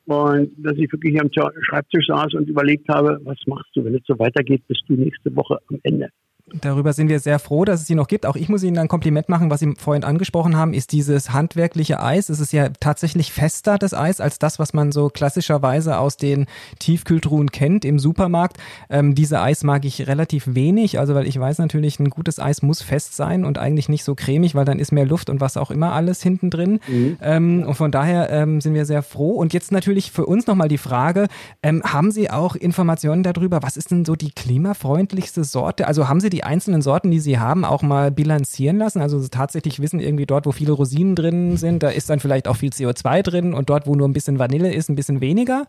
[0.08, 4.02] und dass ich wirklich am Schreibtisch saß und überlegt habe, was machst du, wenn es
[4.06, 6.08] so weitergeht, bist du nächste Woche am Ende.
[6.54, 8.26] Darüber sind wir sehr froh, dass es sie noch gibt.
[8.26, 12.02] Auch ich muss Ihnen ein Kompliment machen, was Sie vorhin angesprochen haben, ist dieses handwerkliche
[12.02, 12.28] Eis.
[12.28, 16.46] Es ist ja tatsächlich fester, das Eis, als das, was man so klassischerweise aus den
[16.78, 18.56] Tiefkühltruhen kennt im Supermarkt.
[18.88, 22.62] Ähm, diese Eis mag ich relativ wenig, also weil ich weiß natürlich, ein gutes Eis
[22.62, 25.56] muss fest sein und eigentlich nicht so cremig, weil dann ist mehr Luft und was
[25.56, 26.80] auch immer alles hinten drin.
[26.88, 27.18] Mhm.
[27.20, 29.32] Ähm, und von daher ähm, sind wir sehr froh.
[29.32, 31.28] Und jetzt natürlich für uns nochmal die Frage,
[31.62, 35.86] ähm, haben Sie auch Informationen darüber, was ist denn so die klimafreundlichste Sorte?
[35.86, 39.00] Also haben Sie die die einzelnen Sorten, die Sie haben, auch mal bilanzieren lassen?
[39.02, 42.56] Also tatsächlich wissen irgendwie dort, wo viele Rosinen drin sind, da ist dann vielleicht auch
[42.56, 45.66] viel CO2 drin und dort, wo nur ein bisschen Vanille ist, ein bisschen weniger?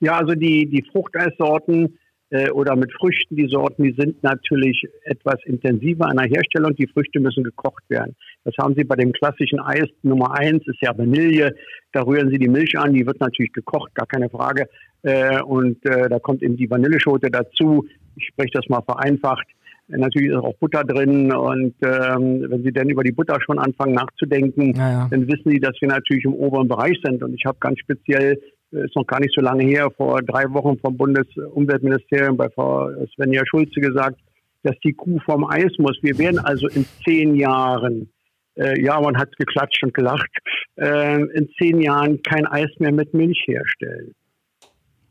[0.00, 1.98] Ja, also die, die Fruchteissorten
[2.30, 6.74] äh, oder mit Früchten, die Sorten, die sind natürlich etwas intensiver an der Herstellung.
[6.74, 8.16] Die Früchte müssen gekocht werden.
[8.44, 11.54] Das haben Sie bei dem klassischen Eis Nummer eins, ist ja Vanille.
[11.92, 14.68] Da rühren Sie die Milch an, die wird natürlich gekocht, gar keine Frage.
[15.02, 17.84] Äh, und äh, da kommt eben die Vanilleschote dazu.
[18.16, 19.46] Ich spreche das mal vereinfacht.
[19.88, 23.94] Natürlich ist auch Butter drin und ähm, wenn Sie dann über die Butter schon anfangen
[23.94, 25.08] nachzudenken, ja, ja.
[25.10, 27.22] dann wissen Sie, dass wir natürlich im oberen Bereich sind.
[27.24, 28.40] Und ich habe ganz speziell,
[28.72, 32.88] äh, ist noch gar nicht so lange her, vor drei Wochen vom Bundesumweltministerium bei Frau
[33.14, 34.20] Svenja Schulze gesagt,
[34.62, 35.98] dass die Kuh vom Eis muss.
[36.02, 38.08] Wir werden also in zehn Jahren
[38.56, 40.30] äh, ja, man hat geklatscht und gelacht,
[40.76, 44.14] äh, in zehn Jahren kein Eis mehr mit Milch herstellen.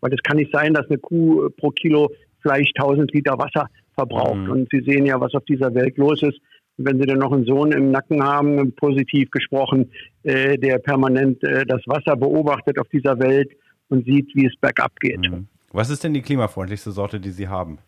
[0.02, 2.10] Weil es kann nicht sein, dass eine Kuh pro Kilo
[2.42, 4.36] Fleisch 1000 Liter Wasser verbraucht.
[4.36, 4.52] Mhm.
[4.52, 6.40] Und Sie sehen ja, was auf dieser Welt los ist.
[6.78, 9.92] Und wenn Sie dann noch einen Sohn im Nacken haben, positiv gesprochen,
[10.24, 13.52] äh, der permanent äh, das Wasser beobachtet auf dieser Welt
[13.90, 15.30] und sieht, wie es bergab geht.
[15.30, 15.48] Mhm.
[15.72, 17.80] Was ist denn die klimafreundlichste Sorte, die Sie haben?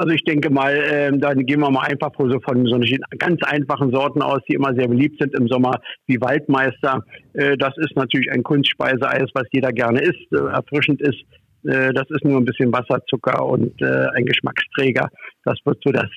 [0.00, 2.80] Also ich denke mal, äh, dann gehen wir mal einfach so von so
[3.18, 7.04] ganz einfachen Sorten aus, die immer sehr beliebt sind im Sommer, wie Waldmeister.
[7.34, 11.22] Äh, das ist natürlich ein Kunstspeiseeis, was jeder gerne isst, äh, erfrischend ist.
[11.64, 15.08] Äh, das ist nur ein bisschen Wasser, Zucker und äh, ein Geschmacksträger.
[15.44, 16.08] Das wird so das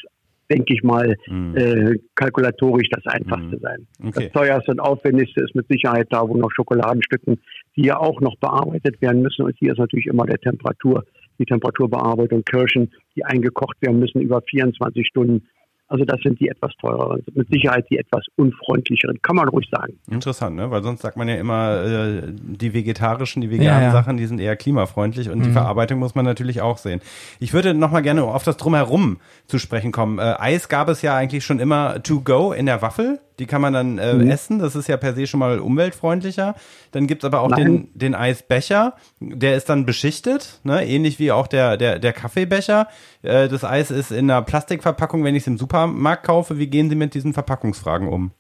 [0.50, 1.56] denke ich mal, mhm.
[1.56, 3.62] äh, kalkulatorisch das Einfachste mhm.
[3.62, 3.88] sein.
[4.00, 4.12] Okay.
[4.26, 7.40] Das teuerste und aufwendigste ist mit Sicherheit da, wo noch Schokoladenstücken,
[7.76, 9.44] die ja auch noch bearbeitet werden müssen.
[9.44, 11.06] Und hier ist natürlich immer der Temperatur
[11.40, 15.48] die Temperaturbearbeitung, Kirschen, die eingekocht werden müssen über 24 Stunden.
[15.94, 19.94] Also das sind die etwas teureren, mit Sicherheit die etwas unfreundlicheren, kann man ruhig sagen.
[20.10, 20.72] Interessant, ne?
[20.72, 23.92] weil sonst sagt man ja immer, äh, die vegetarischen, die veganen ja, ja.
[23.92, 25.44] Sachen, die sind eher klimafreundlich und mhm.
[25.44, 27.00] die Verarbeitung muss man natürlich auch sehen.
[27.40, 30.18] Ich würde nochmal gerne auf das Drumherum zu sprechen kommen.
[30.18, 33.20] Äh, Eis gab es ja eigentlich schon immer to go in der Waffel.
[33.40, 34.30] Die kann man dann äh, mhm.
[34.30, 34.60] essen.
[34.60, 36.56] Das ist ja per se schon mal umweltfreundlicher.
[36.92, 38.96] Dann gibt's aber auch den, den Eisbecher.
[39.20, 40.86] Der ist dann beschichtet, ne?
[40.86, 42.88] ähnlich wie auch der, der, der Kaffeebecher.
[43.22, 46.58] Äh, das Eis ist in einer Plastikverpackung, wenn ich es im Supermarkt kaufe.
[46.58, 48.32] Wie gehen Sie mit diesen Verpackungsfragen um?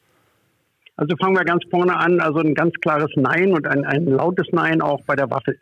[0.96, 2.20] Also fangen wir ganz vorne an.
[2.20, 5.60] Also ein ganz klares Nein und ein, ein lautes Nein auch bei der Waffel.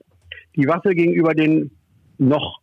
[0.56, 1.72] Die Waffel gegenüber den
[2.17, 2.60] noch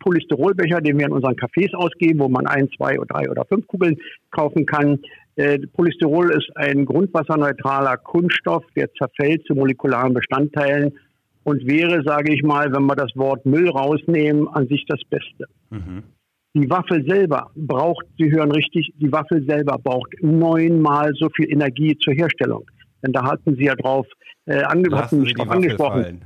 [0.00, 3.66] Polystyrolbecher, den wir in unseren Cafés ausgeben, wo man ein, zwei oder drei oder fünf
[3.66, 3.96] Kugeln
[4.30, 5.00] kaufen kann.
[5.38, 10.98] Äh, Polystyrol ist ein grundwasserneutraler Kunststoff, der zerfällt zu molekularen Bestandteilen
[11.44, 15.46] und wäre, sage ich mal, wenn wir das Wort Müll rausnehmen, an sich das Beste.
[15.70, 16.02] Mhm.
[16.54, 21.96] Die Waffel selber braucht, Sie hören richtig, die Waffel selber braucht neunmal so viel Energie
[21.98, 22.64] zur Herstellung.
[23.04, 24.08] Denn da hatten Sie ja drauf,
[24.46, 26.02] äh, ange hatten mich drauf angesprochen.
[26.02, 26.24] Fallen.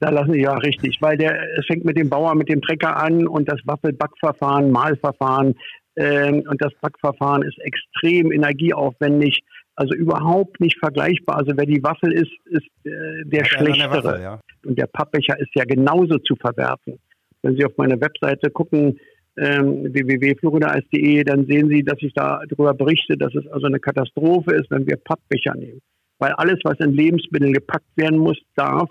[0.00, 2.96] Da lassen Sie ja richtig, weil der, es fängt mit dem Bauer, mit dem Trecker
[2.96, 5.54] an und das Waffelbackverfahren, Mahlverfahren
[5.96, 9.42] und das Backverfahren ist extrem energieaufwendig,
[9.76, 11.38] also überhaupt nicht vergleichbar.
[11.38, 14.02] Also wer die Waffel ist, ist äh, der ja, schlechtere.
[14.02, 14.40] Der Waffel, ja.
[14.64, 16.98] Und der Pappbecher ist ja genauso zu verwerfen.
[17.42, 18.98] Wenn Sie auf meine Webseite gucken,
[19.36, 24.54] ähm, www.florida.de, dann sehen Sie, dass ich da darüber berichte, dass es also eine Katastrophe
[24.54, 25.80] ist, wenn wir Pappbecher nehmen.
[26.18, 28.88] Weil alles, was in Lebensmittel gepackt werden muss, darf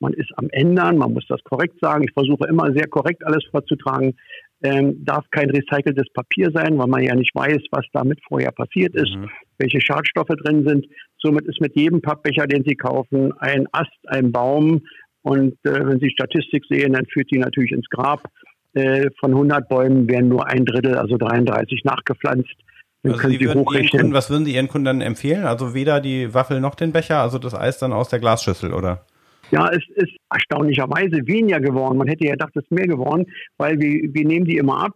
[0.00, 2.04] man ist am Ändern, man muss das korrekt sagen.
[2.04, 4.16] Ich versuche immer sehr korrekt alles vorzutragen.
[4.60, 8.94] Ähm, darf kein recyceltes Papier sein, weil man ja nicht weiß, was damit vorher passiert
[8.96, 9.30] ist, mhm.
[9.58, 10.86] welche Schadstoffe drin sind.
[11.18, 14.82] Somit ist mit jedem Pappbecher, den Sie kaufen, ein Ast, ein Baum.
[15.22, 18.28] Und äh, wenn Sie Statistik sehen, dann führt die natürlich ins Grab.
[18.74, 22.54] Äh, von 100 Bäumen werden nur ein Drittel, also 33, nachgepflanzt.
[23.02, 24.00] Dann also können Sie, Sie hochrechnen.
[24.00, 25.44] Kunden, was würden Sie Ihren Kunden dann empfehlen?
[25.44, 29.04] Also weder die Waffel noch den Becher, also das Eis dann aus der Glasschüssel, oder?
[29.50, 31.96] Ja, es ist erstaunlicherweise weniger geworden.
[31.96, 34.94] Man hätte ja gedacht, es ist mehr geworden, weil wir, wir nehmen die immer ab,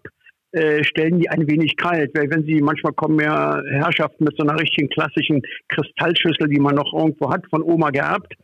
[0.52, 2.10] äh, stellen die ein wenig kalt.
[2.14, 6.74] Weil wenn sie manchmal kommen ja Herrschaften mit so einer richtigen klassischen Kristallschüssel, die man
[6.74, 8.34] noch irgendwo hat, von Oma geerbt.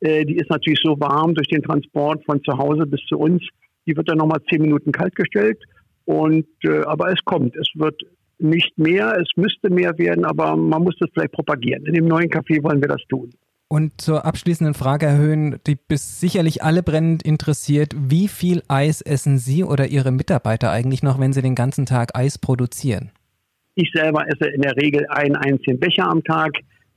[0.00, 3.42] Äh, die ist natürlich so warm durch den Transport von zu Hause bis zu uns.
[3.86, 5.62] Die wird dann nochmal zehn Minuten kalt gestellt.
[6.04, 7.56] Und, äh, aber es kommt.
[7.56, 8.02] Es wird
[8.38, 11.86] nicht mehr, es müsste mehr werden, aber man muss das vielleicht propagieren.
[11.86, 13.30] In dem neuen Café wollen wir das tun.
[13.68, 19.38] Und zur abschließenden Frage erhöhen, die bis sicherlich alle brennend interessiert, wie viel Eis essen
[19.38, 23.10] Sie oder Ihre Mitarbeiter eigentlich noch, wenn Sie den ganzen Tag Eis produzieren?
[23.74, 26.52] Ich selber esse in der Regel einen einzigen Becher am Tag,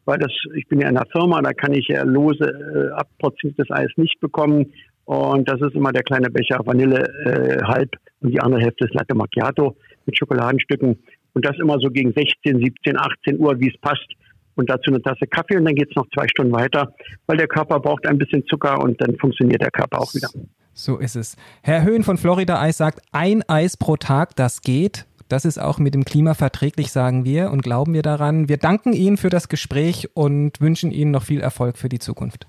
[0.06, 3.72] weil das, ich bin ja in einer Firma, da kann ich ja lose äh, abportioniertes
[3.72, 4.72] Eis nicht bekommen.
[5.06, 8.94] Und das ist immer der kleine Becher Vanille äh, halb und die andere Hälfte ist
[8.94, 9.76] Latte Macchiato
[10.06, 10.98] mit Schokoladenstücken.
[11.34, 14.08] Und das immer so gegen 16, 17, 18 Uhr, wie es passt
[14.58, 16.94] und dazu eine Tasse Kaffee und dann geht es noch zwei Stunden weiter,
[17.28, 20.30] weil der Körper braucht ein bisschen Zucker und dann funktioniert der Körper auch wieder.
[20.74, 21.36] So ist es.
[21.64, 25.06] Herr Höhn von Florida Eis sagt, ein Eis pro Tag, das geht.
[25.28, 28.48] Das ist auch mit dem Klima verträglich, sagen wir und glauben wir daran.
[28.48, 32.48] Wir danken Ihnen für das Gespräch und wünschen Ihnen noch viel Erfolg für die Zukunft.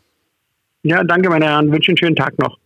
[0.84, 1.72] Ja, danke, meine Herren.
[1.72, 2.56] Wünsche einen schönen Tag noch.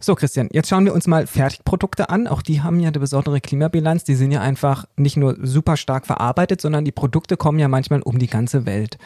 [0.00, 2.28] So, Christian, jetzt schauen wir uns mal Fertigprodukte an.
[2.28, 4.04] Auch die haben ja eine besondere Klimabilanz.
[4.04, 8.02] Die sind ja einfach nicht nur super stark verarbeitet, sondern die Produkte kommen ja manchmal
[8.02, 8.96] um die ganze Welt,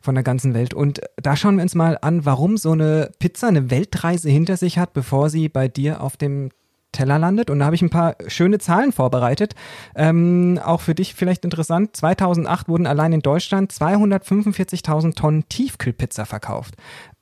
[0.00, 0.74] von der ganzen Welt.
[0.74, 4.76] Und da schauen wir uns mal an, warum so eine Pizza eine Weltreise hinter sich
[4.76, 6.50] hat, bevor sie bei dir auf dem
[6.90, 7.48] Teller landet.
[7.48, 9.54] Und da habe ich ein paar schöne Zahlen vorbereitet.
[9.94, 11.96] Ähm, auch für dich vielleicht interessant.
[11.96, 16.74] 2008 wurden allein in Deutschland 245.000 Tonnen Tiefkühlpizza verkauft.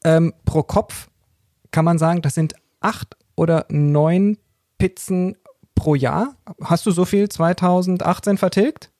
[0.02, 1.08] Ähm, pro Kopf
[1.72, 4.36] kann man sagen, das sind acht oder neun
[4.78, 5.36] Pizzen
[5.74, 6.34] pro Jahr.
[6.62, 8.90] Hast du so viel 2018 vertilgt?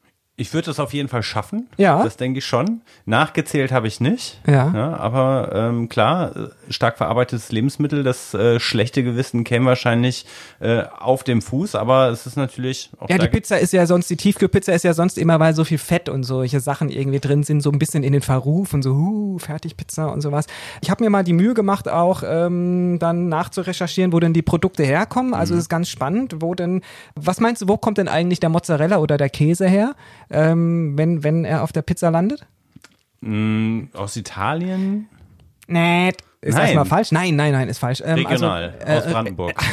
[0.40, 1.66] Ich würde es auf jeden Fall schaffen.
[1.78, 2.00] Ja.
[2.04, 2.80] Das denke ich schon.
[3.06, 4.40] Nachgezählt habe ich nicht.
[4.46, 4.68] Ja.
[4.96, 10.26] aber ähm, klar, äh, stark verarbeitetes Lebensmittel, das äh, schlechte Gewissen käme wahrscheinlich
[10.60, 14.10] äh, auf dem Fuß, aber es ist natürlich auch Ja, die Pizza ist ja sonst,
[14.10, 17.42] die Tiefkühlpizza ist ja sonst immer, weil so viel Fett und solche Sachen irgendwie drin
[17.42, 20.46] sind, so ein bisschen in den Verruf und so, huh, Fertigpizza und sowas.
[20.82, 24.84] Ich habe mir mal die Mühe gemacht, auch ähm, dann nachzurecherchieren, wo denn die Produkte
[24.84, 25.34] herkommen.
[25.34, 26.82] Also es ist ganz spannend, wo denn,
[27.16, 29.96] was meinst du, wo kommt denn eigentlich der Mozzarella oder der Käse her,
[30.30, 32.46] ähm, wenn, wenn er auf der Pizza landet?
[33.20, 35.08] Mm, aus Italien.
[35.66, 36.62] Nee, ist Nein.
[36.66, 37.10] erstmal falsch.
[37.12, 38.00] Nein, nein, nein, ist falsch.
[38.04, 39.54] Ähm, Regional, also, aus Brandenburg.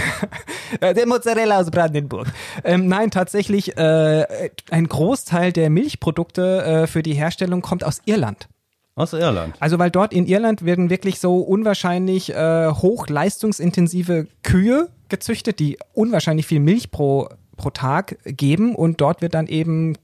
[0.82, 2.28] Äh, Der Mozzarella aus Brandenburg.
[2.64, 8.50] Ähm, nein, tatsächlich, äh, ein Großteil der Milchprodukte äh, für die Herstellung kommt aus Irland.
[8.96, 9.56] aus Irland.
[9.60, 16.48] Also weil dort in Irland werden wirklich so unwahrscheinlich äh, hochleistungsintensive Kühe gezüchtet, die unwahrscheinlich
[16.48, 19.96] viel Milch pro, pro Tag geben und dort wird dann eben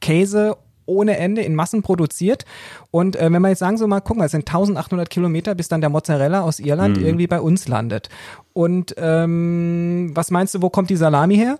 [0.00, 0.56] Käse
[0.86, 2.44] ohne Ende in Massen produziert.
[2.90, 5.68] Und äh, wenn wir jetzt sagen so mal, guck mal, es sind 1800 Kilometer, bis
[5.68, 8.08] dann der Mozzarella aus Irland irgendwie bei uns landet.
[8.52, 11.58] Und ähm, was meinst du, wo kommt die Salami her?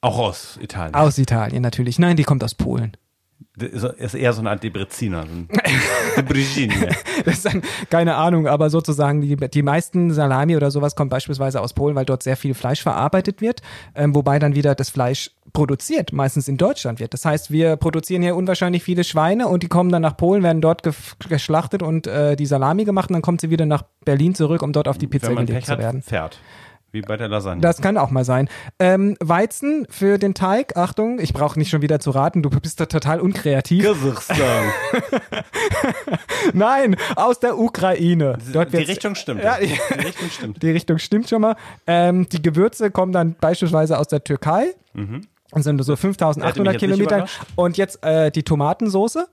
[0.00, 0.94] Auch aus Italien.
[0.94, 1.98] Aus Italien natürlich.
[1.98, 2.96] Nein, die kommt aus Polen.
[3.56, 5.22] Das ist eher so eine Art Debreziner.
[5.22, 5.48] Ein.
[7.24, 11.60] Das ist dann, keine Ahnung, aber sozusagen die, die meisten Salami oder sowas kommt beispielsweise
[11.60, 13.60] aus Polen, weil dort sehr viel Fleisch verarbeitet wird,
[13.94, 17.12] ähm, wobei dann wieder das Fleisch produziert, meistens in Deutschland wird.
[17.12, 20.62] Das heißt, wir produzieren hier unwahrscheinlich viele Schweine und die kommen dann nach Polen, werden
[20.62, 20.82] dort
[21.28, 24.72] geschlachtet und äh, die Salami gemacht und dann kommt sie wieder nach Berlin zurück, um
[24.72, 26.02] dort auf die Pizza gelegt zu werden.
[26.02, 26.40] Pferd.
[26.92, 27.60] Wie bei der Lasagne.
[27.60, 28.48] Das kann auch mal sein.
[28.78, 32.80] Ähm, Weizen für den Teig, Achtung, ich brauche nicht schon wieder zu raten, du bist
[32.80, 33.84] da total unkreativ.
[33.84, 34.64] Kasachstan.
[36.52, 38.38] Nein, aus der Ukraine.
[38.52, 39.42] Dort Die Richtung stimmt.
[39.42, 40.62] Ja, Die Richtung stimmt.
[40.62, 41.56] Die Richtung stimmt schon mal.
[41.86, 44.74] Ähm, die Gewürze kommen dann beispielsweise aus der Türkei.
[45.52, 47.26] Und sind so Hätte mich 5800 jetzt nicht Kilometer.
[47.56, 49.26] Und jetzt äh, die Tomatensoße.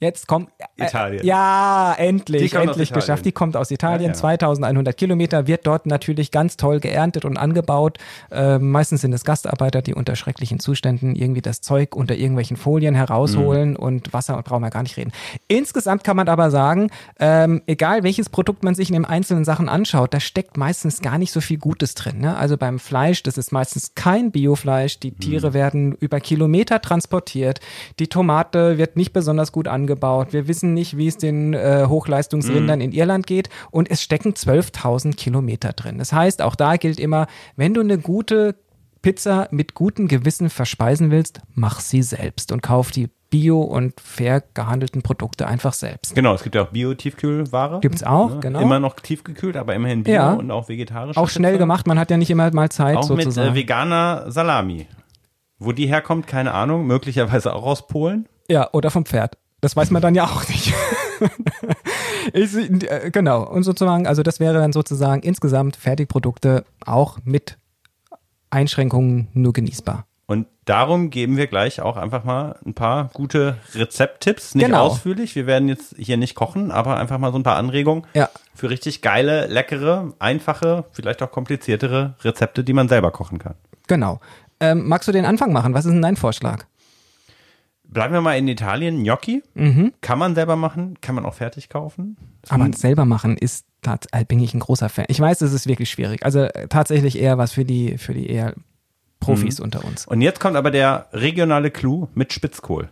[0.00, 0.50] Jetzt kommt.
[0.76, 1.26] Äh, Italien.
[1.26, 3.24] Ja, endlich, endlich geschafft.
[3.24, 4.02] Die kommt aus Italien.
[4.02, 4.14] Ja, ja.
[4.14, 7.98] 2100 Kilometer, wird dort natürlich ganz toll geerntet und angebaut.
[8.30, 12.94] Äh, meistens sind es Gastarbeiter, die unter schrecklichen Zuständen irgendwie das Zeug unter irgendwelchen Folien
[12.94, 13.76] herausholen Mhm.
[13.76, 15.10] und Wasser brauchen wir gar nicht reden.
[15.48, 19.68] Insgesamt kann man aber sagen, ähm, egal welches Produkt man sich in den einzelnen Sachen
[19.68, 22.20] anschaut, da steckt meistens gar nicht so viel Gutes drin.
[22.20, 22.36] Ne?
[22.36, 25.00] Also beim Fleisch, das ist meistens kein Biofleisch.
[25.00, 27.58] Die Tiere werden über Kilometer transportiert.
[27.98, 29.87] Die Tomate wird nicht besonders gut angebaut.
[30.32, 33.48] Wir wissen nicht, wie es den äh, Hochleistungsrindern in Irland geht.
[33.70, 35.98] Und es stecken 12.000 Kilometer drin.
[35.98, 38.56] Das heißt, auch da gilt immer, wenn du eine gute
[39.02, 44.42] Pizza mit gutem Gewissen verspeisen willst, mach sie selbst und kauf die bio- und fair
[44.54, 46.14] gehandelten Produkte einfach selbst.
[46.14, 47.80] Genau, es gibt ja auch Bio-Tiefkühlware.
[47.80, 48.60] Gibt's auch, genau.
[48.60, 50.32] Immer noch tiefgekühlt, aber immerhin Bio Ja.
[50.32, 51.16] und auch vegetarisch.
[51.16, 53.52] Auch schnell gemacht, man hat ja nicht immer mal Zeit Auch mit sozusagen.
[53.52, 54.86] äh, veganer Salami.
[55.58, 56.86] Wo die herkommt, keine Ahnung.
[56.86, 58.26] Möglicherweise auch aus Polen.
[58.48, 59.36] ja, oder vom Pferd.
[59.60, 60.72] Das weiß man dann ja auch nicht.
[62.32, 67.58] ich, äh, genau, und sozusagen, also das wäre dann sozusagen insgesamt Fertigprodukte auch mit
[68.50, 70.04] Einschränkungen nur genießbar.
[70.26, 74.54] Und darum geben wir gleich auch einfach mal ein paar gute Rezepttipps.
[74.54, 74.84] Nicht Genau.
[74.86, 75.34] ausführlich.
[75.34, 78.28] Wir werden jetzt hier nicht kochen, aber einfach mal so ein paar Anregungen Ja.
[78.54, 83.54] für richtig geile, leckere, einfache, vielleicht auch kompliziertere Rezepte, die man selber kochen kann.
[83.86, 84.20] Genau.
[84.60, 85.72] Ähm, magst du den Anfang machen?
[85.72, 86.66] Was ist denn dein Vorschlag?
[87.90, 89.02] Bleiben wir mal in Italien.
[89.02, 89.42] Gnocchi
[90.02, 92.16] kann man selber machen, kann man auch fertig kaufen.
[92.48, 93.66] Aber selber machen ist,
[94.12, 95.06] äh, bin ich ein großer Fan.
[95.08, 96.24] Ich weiß, es ist wirklich schwierig.
[96.24, 98.54] Also äh, tatsächlich eher was für die, für die eher
[99.20, 100.06] Profis unter uns.
[100.06, 102.88] Und jetzt kommt aber der regionale Clou mit Spitzkohl.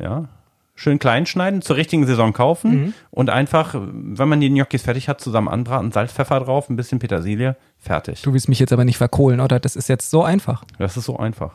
[0.00, 0.28] Ja.
[0.74, 5.22] Schön klein schneiden, zur richtigen Saison kaufen und einfach, wenn man die Gnocchis fertig hat,
[5.22, 8.20] zusammen anbraten, Salz, Pfeffer drauf, ein bisschen Petersilie, fertig.
[8.20, 9.58] Du willst mich jetzt aber nicht verkohlen, oder?
[9.58, 10.64] Das ist jetzt so einfach.
[10.78, 11.52] Das ist so einfach.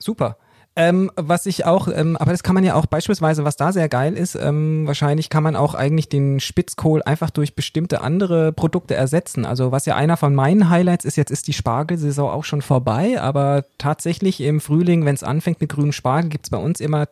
[0.00, 0.36] Super.
[0.76, 3.88] Ähm, was ich auch, ähm, aber das kann man ja auch beispielsweise, was da sehr
[3.88, 8.94] geil ist, ähm, wahrscheinlich kann man auch eigentlich den Spitzkohl einfach durch bestimmte andere Produkte
[8.94, 9.44] ersetzen.
[9.44, 13.20] Also was ja einer von meinen Highlights ist, jetzt ist die Spargelsaison auch schon vorbei,
[13.20, 17.06] aber tatsächlich im Frühling, wenn es anfängt mit grünem Spargel, gibt's bei uns immer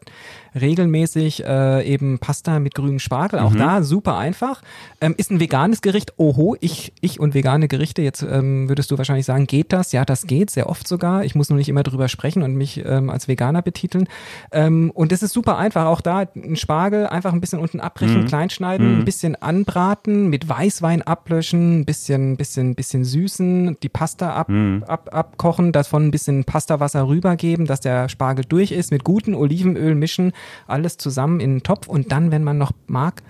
[0.59, 3.39] regelmäßig äh, eben Pasta mit grünem Spargel.
[3.39, 3.59] Auch Mhm.
[3.59, 4.63] da super einfach.
[5.01, 6.15] Ähm, ist ein veganes Gericht.
[6.19, 8.03] Oho, ich, ich und vegane Gerichte.
[8.03, 9.93] Jetzt ähm, würdest du wahrscheinlich sagen, geht das?
[9.93, 11.25] Ja, das geht, sehr oft sogar.
[11.25, 14.09] Ich muss nur nicht immer drüber sprechen und mich ähm, als Veganer betiteln.
[14.53, 15.87] Ähm, und das ist super einfach.
[15.87, 20.49] Auch da ein Spargel einfach ein bisschen unten abbrechen, klein schneiden, ein bisschen anbraten, mit
[20.49, 24.51] Weißwein ablöschen, ein bisschen, bisschen, bisschen süßen, die Pasta ab,
[24.87, 29.95] ab, abkochen, davon ein bisschen Pastawasser rübergeben, dass der Spargel durch ist, mit gutem Olivenöl
[29.95, 30.33] mischen,
[30.67, 33.23] alles zusammen in einen Topf und dann, wenn man noch mag,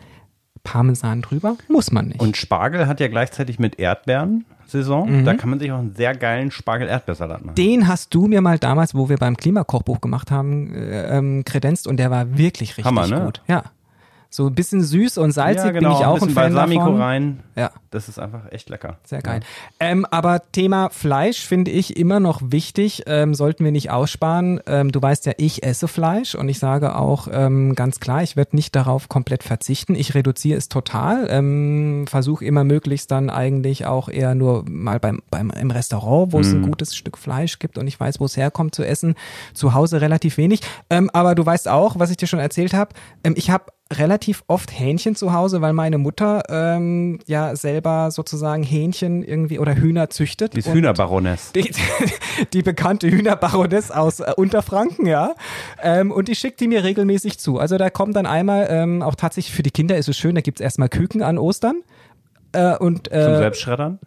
[0.65, 2.21] Parmesan drüber, muss man nicht.
[2.21, 5.21] Und Spargel hat ja gleichzeitig mit Erdbeeren Saison.
[5.21, 5.25] Mhm.
[5.25, 7.55] Da kann man sich auch einen sehr geilen Spargel-Erdbeersalat machen.
[7.55, 11.87] den hast du mir mal damals, wo wir beim Klimakochbuch gemacht haben, äh, ähm, kredenzt
[11.87, 13.25] und der war wirklich richtig Hammer, ne?
[13.25, 13.43] gut.
[13.47, 13.65] Ja.
[14.35, 17.01] So ein bisschen süß und salzig bin ich ein auch ein bisschen Fan Balsamico davon.
[17.03, 17.41] rein.
[17.55, 17.71] Ja.
[17.91, 18.97] Das ist einfach echt lecker.
[19.05, 19.41] Sehr geil.
[19.79, 24.61] Ähm, aber Thema Fleisch finde ich immer noch wichtig, ähm, sollten wir nicht aussparen.
[24.67, 28.35] Ähm, du weißt ja, ich esse Fleisch und ich sage auch ähm, ganz klar, ich
[28.35, 29.95] werde nicht darauf komplett verzichten.
[29.95, 35.21] Ich reduziere es total, ähm, versuche immer möglichst dann eigentlich auch eher nur mal beim,
[35.31, 38.39] beim im Restaurant, wo es ein gutes Stück Fleisch gibt und ich weiß, wo es
[38.39, 39.15] herkommt zu essen.
[39.53, 40.61] Zu Hause relativ wenig.
[40.89, 42.95] Ähm, aber du weißt auch, was ich dir schon erzählt habe,
[43.35, 43.67] ich habe
[43.99, 49.75] relativ oft Hähnchen zu Hause, weil meine Mutter ähm, ja selber sozusagen Hähnchen irgendwie oder
[49.75, 50.55] Hühner züchtet.
[50.55, 51.53] Die ist Hühnerbaroness.
[51.53, 51.71] Die,
[52.53, 55.35] die bekannte Hühnerbaroness aus äh, Unterfranken, ja.
[55.83, 57.59] Ähm, und die schickt die mir regelmäßig zu.
[57.59, 60.41] Also da kommt dann einmal, ähm, auch tatsächlich für die Kinder ist es schön, da
[60.41, 61.83] gibt's erstmal Küken an Ostern.
[62.53, 63.99] Äh, und, Zum äh, Selbstschreddern.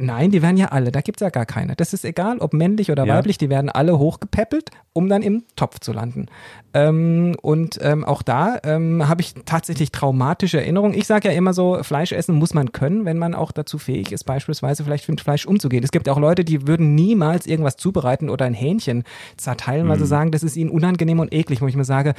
[0.00, 1.74] Nein, die werden ja alle, da gibt's ja gar keine.
[1.74, 3.14] Das ist egal, ob männlich oder Ja.
[3.16, 6.26] weiblich, die werden alle hochgepäppelt, um dann im Topf zu landen.
[6.74, 10.94] Ähm, und ähm, auch da ähm, habe ich tatsächlich traumatische Erinnerungen.
[10.96, 14.12] Ich sage ja immer so, Fleisch essen muss man können, wenn man auch dazu fähig
[14.12, 15.82] ist, beispielsweise vielleicht mit Fleisch umzugehen.
[15.82, 19.04] Es gibt auch Leute, die würden niemals irgendwas zubereiten oder ein Hähnchen
[19.36, 19.90] zerteilen, Mhm.
[19.90, 22.14] weil sie sagen, das ist ihnen unangenehm und eklig, wo ich mir sage,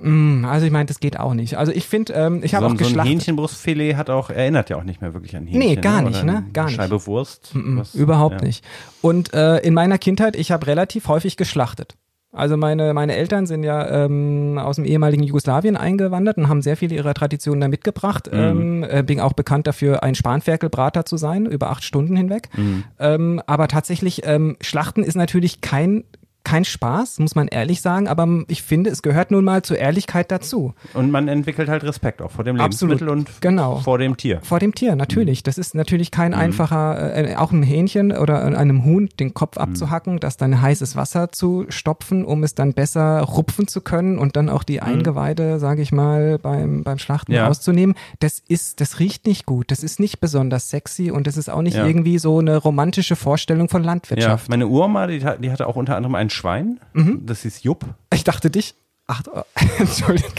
[0.00, 1.56] also ich meine, das geht auch nicht.
[1.58, 3.12] Also ich finde, ähm, ich habe so, auch ein- so ein geschlachtet.
[3.12, 5.68] Hähnchenbrustfilet hat auch, erinnert ja auch nicht mehr wirklich an Hähnchen.
[5.70, 6.44] Nee, gar nicht, ne?
[6.52, 6.76] Gar nicht.
[6.76, 7.50] Scheibe Wurst.
[7.54, 8.46] was- Überhaupt ja.
[8.46, 8.64] nicht.
[9.02, 11.96] Und äh, in meiner Kindheit, ich habe relativ häufig geschlachtet.
[12.30, 16.76] Also meine, meine Eltern sind ja ähm, aus dem ehemaligen Jugoslawien eingewandert und haben sehr
[16.76, 18.28] viele ihrer Traditionen da mitgebracht.
[18.30, 22.50] Ähm, äh, bin auch bekannt dafür, ein Spanferkelbrater zu sein, über acht Stunden hinweg.
[22.98, 26.04] Ähm, aber tatsächlich, ähm, Schlachten ist natürlich kein
[26.48, 30.30] kein Spaß, muss man ehrlich sagen, aber ich finde, es gehört nun mal zur Ehrlichkeit
[30.30, 30.72] dazu.
[30.94, 33.00] Und man entwickelt halt Respekt auch vor dem Absolut.
[33.00, 33.76] Lebensmittel und Genau.
[33.80, 34.40] vor dem Tier.
[34.42, 34.98] Vor dem Tier, Mhm.
[34.98, 35.42] natürlich.
[35.42, 39.62] Das ist natürlich kein einfacher, äh, auch ein Hähnchen oder einem Huhn den Kopf Mhm.
[39.62, 44.36] abzuhacken, das dann heißes Wasser zu stopfen, um es dann besser rupfen zu können und
[44.36, 47.36] dann auch die Eingeweide, sage ich mal, beim, beim Schlachten Mhm.
[47.36, 47.46] Ja.
[47.46, 47.94] rauszunehmen.
[48.20, 49.70] Das ist, das riecht nicht gut.
[49.70, 51.86] Das ist nicht besonders sexy und das ist auch nicht Ja.
[51.86, 54.48] irgendwie so eine romantische Vorstellung von Ja, Landwirtschaft.
[54.48, 56.80] meine Uroma, die, die hatte auch unter anderem ein Schwein.
[56.94, 57.26] Mhm.
[57.26, 57.84] Das hieß Jupp.
[58.14, 58.74] Ich dachte dich.
[59.06, 59.42] Ach, oh,
[59.78, 60.32] Entschuldigung.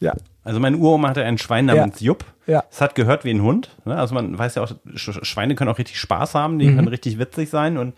[0.00, 0.14] ja.
[0.42, 2.24] Also meine Uroma hatte ein Schwein namens Jupp.
[2.46, 2.64] Ja.
[2.70, 3.70] Es hat gehört wie ein Hund.
[3.84, 3.96] Ne?
[3.96, 6.58] Also man weiß ja auch, Sch- Schweine können auch richtig Spaß haben, Mhm.
[6.58, 7.94] die können richtig witzig sein und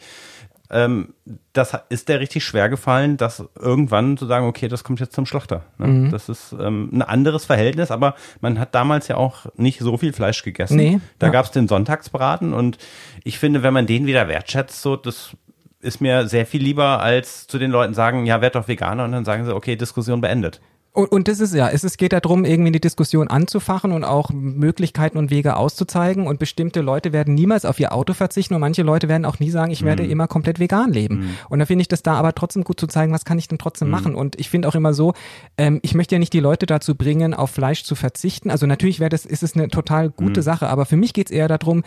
[0.70, 1.12] ähm,
[1.52, 5.26] das ist der richtig schwer gefallen, das irgendwann zu sagen, okay, das kommt jetzt zum
[5.26, 5.64] Schlachter.
[5.78, 5.86] Ne?
[5.86, 6.10] Mhm.
[6.10, 10.12] Das ist ähm, ein anderes Verhältnis, aber man hat damals ja auch nicht so viel
[10.14, 10.76] Fleisch gegessen.
[10.78, 11.32] Nee, da ja.
[11.32, 12.78] gab's den Sonntagsbraten und
[13.22, 15.36] ich finde, wenn man den wieder wertschätzt, so das
[15.82, 19.12] ist mir sehr viel lieber, als zu den Leuten sagen, ja, werd doch Veganer und
[19.12, 20.60] dann sagen sie, okay, Diskussion beendet.
[20.94, 24.30] Und, und das ist ja, es ist, geht darum, irgendwie die Diskussion anzufachen und auch
[24.30, 26.26] Möglichkeiten und Wege auszuzeigen.
[26.26, 29.50] Und bestimmte Leute werden niemals auf ihr Auto verzichten und manche Leute werden auch nie
[29.50, 31.36] sagen, ich werde immer komplett vegan leben.
[31.48, 33.58] Und da finde ich das da aber trotzdem gut zu zeigen, was kann ich denn
[33.58, 34.14] trotzdem machen.
[34.14, 35.14] Und ich finde auch immer so,
[35.56, 38.50] ähm, ich möchte ja nicht die Leute dazu bringen, auf Fleisch zu verzichten.
[38.50, 41.32] Also natürlich wäre das, ist es eine total gute Sache, aber für mich geht es
[41.32, 41.84] eher darum,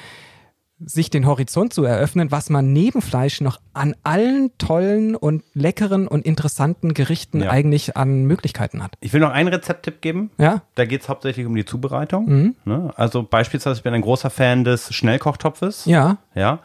[0.83, 6.07] sich den Horizont zu eröffnen, was man neben Fleisch noch an allen tollen und leckeren
[6.07, 7.49] und interessanten Gerichten Ja.
[7.49, 8.95] eigentlich an Möglichkeiten hat.
[8.99, 10.31] Ich will noch einen Rezepttipp geben.
[10.37, 10.63] Ja?
[10.75, 12.25] Da geht es hauptsächlich um die Zubereitung.
[12.27, 12.55] Mhm.
[12.65, 12.91] Ne?
[12.97, 15.85] Also beispielsweise, ich bin ein großer Fan des Schnellkochtopfes.
[15.85, 16.17] Ja.
[16.33, 16.59] Ja.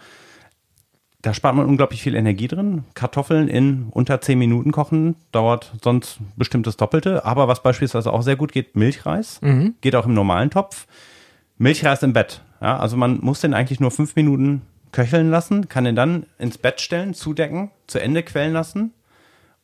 [1.23, 2.85] Da spart man unglaublich viel Energie drin.
[2.95, 7.25] Kartoffeln in unter 10 Minuten kochen dauert sonst bestimmt das Doppelte.
[7.27, 9.39] Aber was beispielsweise auch sehr gut geht, Milchreis.
[9.43, 9.75] Mhm.
[9.83, 10.87] Geht auch im normalen Topf.
[11.59, 12.41] Milchreis im Bett.
[12.61, 16.59] Ja, also man muss den eigentlich nur fünf Minuten köcheln lassen, kann den dann ins
[16.59, 18.93] Bett stellen, zudecken, zu Ende quellen lassen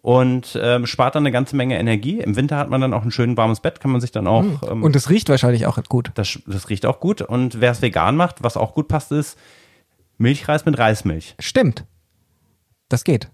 [0.07, 2.21] und ähm, spart dann eine ganze Menge Energie.
[2.21, 4.45] Im Winter hat man dann auch ein schön warmes Bett, kann man sich dann auch
[4.71, 6.13] ähm, Und es riecht wahrscheinlich auch gut.
[6.15, 7.23] das, das riecht auch gut.
[7.23, 9.37] Und wer es vegan macht, was auch gut passt, ist
[10.17, 11.35] Milchreis mit Reismilch.
[11.41, 11.85] Stimmt.
[12.89, 13.31] Das geht.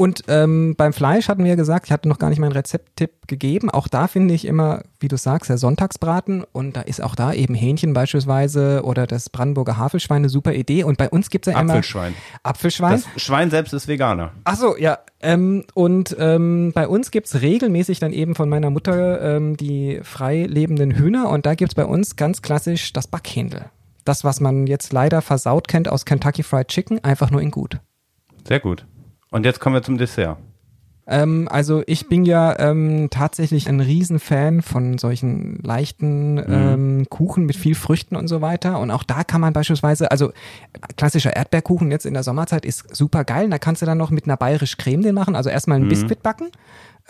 [0.00, 3.68] Und ähm, beim Fleisch hatten wir gesagt, ich hatte noch gar nicht meinen Rezepttipp gegeben.
[3.68, 6.44] Auch da finde ich immer, wie du sagst, der Sonntagsbraten.
[6.52, 10.84] Und da ist auch da eben Hähnchen beispielsweise oder das Brandenburger Havelschwein eine super Idee.
[10.84, 12.14] Und bei uns gibt es ja immer Apfelschwein.
[12.44, 13.02] Apfelschwein.
[13.14, 14.30] Das Schwein selbst ist Veganer.
[14.44, 15.00] Ach so, ja.
[15.20, 20.44] Ähm, und ähm, bei uns gibt's regelmäßig dann eben von meiner Mutter ähm, die frei
[20.44, 21.28] lebenden Hühner.
[21.28, 23.64] Und da gibt's bei uns ganz klassisch das Backhändel.
[24.04, 27.80] Das, was man jetzt leider versaut kennt aus Kentucky Fried Chicken, einfach nur in gut.
[28.46, 28.86] Sehr gut.
[29.30, 30.38] Und jetzt kommen wir zum Dessert.
[31.08, 37.56] Ähm, also ich bin ja ähm, tatsächlich ein Riesenfan von solchen leichten ähm, Kuchen mit
[37.56, 38.78] viel Früchten und so weiter.
[38.78, 40.32] Und auch da kann man beispielsweise, also
[40.98, 43.48] klassischer Erdbeerkuchen jetzt in der Sommerzeit ist super geil.
[43.48, 45.34] Da kannst du dann noch mit einer bayerisch Creme den machen.
[45.34, 46.48] Also erstmal einen Biskuit backen.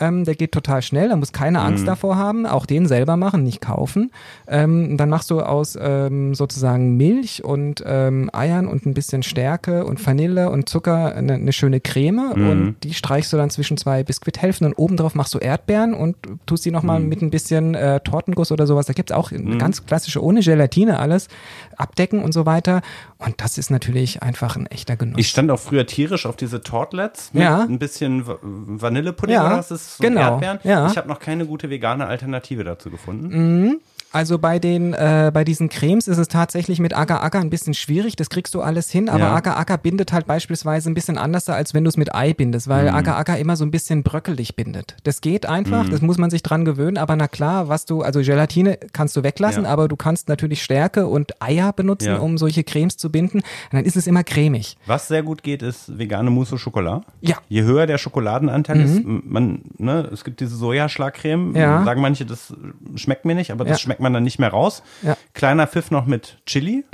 [0.01, 3.42] Ähm, der geht total schnell, da muss keine Angst davor haben, auch den selber machen,
[3.42, 4.12] nicht kaufen.
[4.46, 9.84] Ähm, dann machst du aus ähm, sozusagen Milch und ähm, Eiern und ein bisschen Stärke
[9.84, 14.05] und Vanille und Zucker eine, eine schöne Creme und die streichst du dann zwischen zwei
[14.05, 18.53] Biskuithälften und obendrauf machst du Erdbeeren und tust die nochmal mit ein bisschen äh, Tortenguss
[18.53, 18.86] oder sowas.
[18.86, 21.28] Da gibt's auch ganz klassische, ohne Gelatine alles,
[21.76, 22.82] abdecken und so weiter.
[23.18, 25.18] Und das ist natürlich einfach ein echter Genuss.
[25.18, 27.62] Ich stand auch früher tierisch auf diese Tortlets mit Ja.
[27.62, 30.59] ein bisschen Va- Vanillepudding Ja, oder was ist genau, Erdbeeren.
[30.64, 30.86] ja.
[30.86, 33.80] Ich habe noch keine gute vegane Alternative dazu gefunden.
[34.11, 37.74] Also bei den, äh, bei diesen Cremes ist es tatsächlich mit Agar Agar ein bisschen
[37.74, 38.16] schwierig.
[38.16, 39.34] Das kriegst du alles hin, aber Ja.
[39.34, 42.68] Agar Agar bindet halt beispielsweise ein bisschen anders, als wenn du es mit Ei bindest,
[42.68, 44.96] weil Agar Agar immer so ein bisschen bröckelig bindet.
[45.04, 48.20] Das geht einfach, das muss man sich dran gewöhnen, aber na klar, was du, also
[48.20, 49.70] Gelatine kannst du weglassen, Ja.
[49.70, 52.18] aber du kannst natürlich Stärke und Eier benutzen, Ja.
[52.18, 53.38] um solche Cremes zu binden.
[53.38, 54.76] Und dann ist es immer cremig.
[54.86, 57.02] Was sehr gut geht, ist vegane Mousse au Chocolat.
[57.20, 57.36] Ja.
[57.36, 57.40] Mhm.
[57.48, 61.84] Je höher der Schokoladenanteil ist, m- man, ne, es gibt diese Sojaschlagcreme, Ja.
[61.84, 62.54] sagen manche, das
[62.94, 63.82] schmeckt mir nicht, aber das Ja.
[63.99, 64.82] Schmeckt man dann nicht mehr raus.
[65.03, 65.12] Ja.
[65.12, 65.16] Mhm.
[65.34, 66.84] Kleiner Pfiff noch mit Chili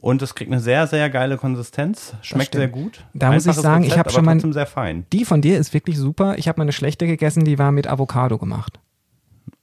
[0.00, 2.14] und es kriegt eine sehr, sehr geile Konsistenz.
[2.22, 3.04] Schmeckt sehr gut.
[3.14, 5.06] Da muss ich Einfaches sagen, ich Rezept, hab schon aber mal- sehr fein.
[5.12, 6.36] Die von dir ist wirklich super.
[6.38, 8.80] Ich habe mal eine schlechte gegessen, die war mit Avocado gemacht.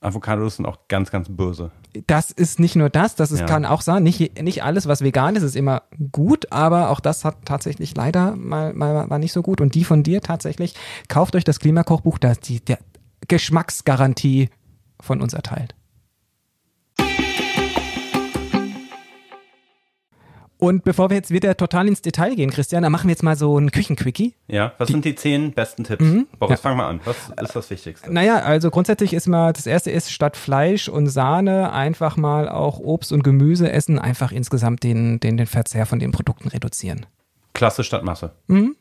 [0.02, 1.72] Avocados sind auch ganz, ganz böse.
[2.08, 3.46] das ist nicht nur das, das ist, Ja.
[3.46, 7.24] kann auch sein, nicht, nicht alles, was vegan ist, ist immer gut, aber auch das
[7.24, 9.62] hat tatsächlich leider mal, mal war nicht so gut.
[9.62, 10.74] Und die von dir tatsächlich,
[11.08, 12.80] kauft euch das Klimakochbuch, da ist die der
[13.28, 14.50] Geschmacksgarantie
[15.00, 15.76] von uns erteilt.
[20.64, 23.36] Und bevor wir jetzt wieder total ins Detail gehen, Christian, dann machen wir jetzt mal
[23.36, 24.34] so ein Küchenquickie.
[24.48, 26.06] Ja, was sind die zehn besten Tipps?
[26.40, 26.56] Boris, Ja.
[26.58, 27.02] fang mal an.
[27.04, 28.14] Was ist das Wichtigste?
[28.14, 32.80] Naja, also grundsätzlich ist mal, das erste ist, statt Fleisch und Sahne einfach mal auch
[32.80, 37.06] Obst und Gemüse essen, einfach insgesamt den, den, den Verzehr von den Produkten reduzieren.
[37.54, 38.32] Klasse statt Masse.
[38.48, 38.76] Mhm.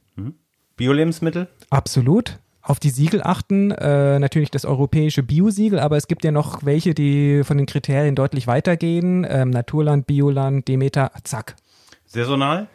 [0.77, 1.49] Bio-Lebensmittel?
[1.71, 2.39] Absolut.
[2.63, 6.95] Auf die Siegel achten, äh, natürlich das europäische Bio-Siegel, aber es gibt ja noch welche,
[6.95, 9.27] die von den Kriterien deutlich weitergehen.
[9.29, 11.57] Ähm, Naturland, Bioland, Demeter, zack.
[12.13, 12.69] Saisonal?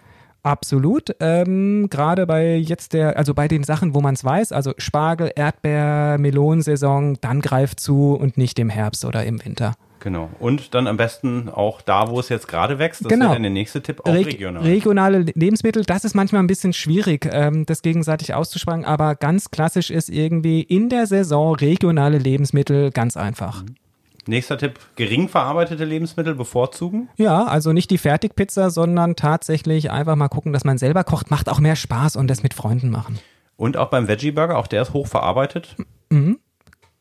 [0.44, 1.14] Absolut.
[1.20, 5.32] Ähm, Gerade bei jetzt der, also bei den Sachen, wo man es weiß, also Spargel,
[5.36, 9.74] Erdbeer, Melonensaison, dann greift zu und nicht im Herbst oder im Winter.
[10.00, 10.30] Genau.
[10.40, 13.02] Und dann am besten auch da, wo es jetzt gerade wächst.
[13.04, 13.26] Das Genau.
[13.26, 14.64] wäre dann der nächste Tipp, auch Reg- regional.
[14.64, 19.90] Regionale Lebensmittel, das ist manchmal ein bisschen schwierig, ähm, das gegenseitig auszusprechen, aber ganz klassisch
[19.90, 23.64] ist irgendwie in der Saison regionale Lebensmittel ganz einfach.
[24.28, 27.10] Nächster Tipp, gering verarbeitete Lebensmittel bevorzugen.
[27.18, 31.50] Ja, also nicht die Fertigpizza, sondern tatsächlich einfach mal gucken, dass man selber kocht, macht
[31.50, 33.20] auch mehr Spaß und das mit Freunden machen.
[33.56, 35.76] Und auch beim Veggie Burger, auch der ist hoch verarbeitet.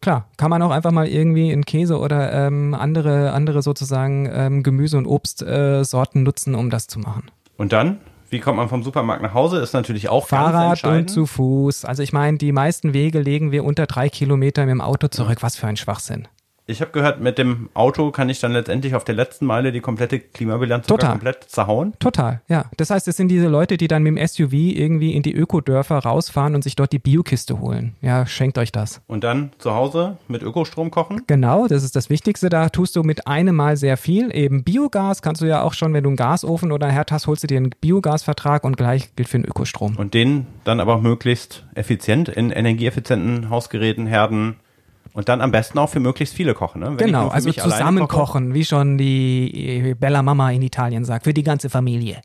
[0.01, 4.62] Klar, kann man auch einfach mal irgendwie in Käse oder ähm, andere, andere sozusagen ähm,
[4.62, 7.31] Gemüse- und Obstsorten äh, nutzen, um das zu machen.
[7.57, 7.99] Und dann,
[8.31, 11.85] wie kommt man vom Supermarkt nach Hause, ist natürlich auch ganz Fahrrad und zu Fuß.
[11.85, 15.39] Also ich meine, die meisten Wege legen wir unter drei Kilometer mit dem Auto zurück.
[15.41, 16.29] Was für ein Schwachsinn.
[16.69, 19.81] Ich habe gehört, mit dem Auto kann ich dann letztendlich auf der letzten Meile die
[19.81, 21.12] komplette Klimabilanz sogar Total.
[21.12, 21.93] komplett zerhauen.
[22.01, 22.64] Total, ja.
[22.77, 25.99] Das heißt, es sind diese Leute, die dann mit dem SUV irgendwie in die Ökodörfer
[25.99, 27.95] rausfahren und sich dort die Biokiste holen.
[28.03, 29.01] Ja, schenkt euch das.
[29.07, 31.23] Und dann zu Hause mit Ökostrom kochen.
[31.29, 32.49] Genau, das ist das Wichtigste.
[32.49, 34.35] Da tust du mit einem Mal sehr viel.
[34.35, 37.29] Eben Biogas kannst du ja auch schon, wenn du einen Gasofen oder einen Herd hast,
[37.29, 39.95] holst du dir einen Biogasvertrag und gleich gilt für den Ökostrom.
[39.97, 44.57] Und den dann aber möglichst effizient in energieeffizienten Hausgeräten, Herden
[45.17, 46.83] und dann am besten auch für möglichst viele kochen.
[46.83, 46.91] Ne?
[46.91, 51.25] Wenn genau, also zusammen koche kochen, wie schon die äh, Bella Mama in Italien sagt,
[51.25, 52.21] für die ganze Familie.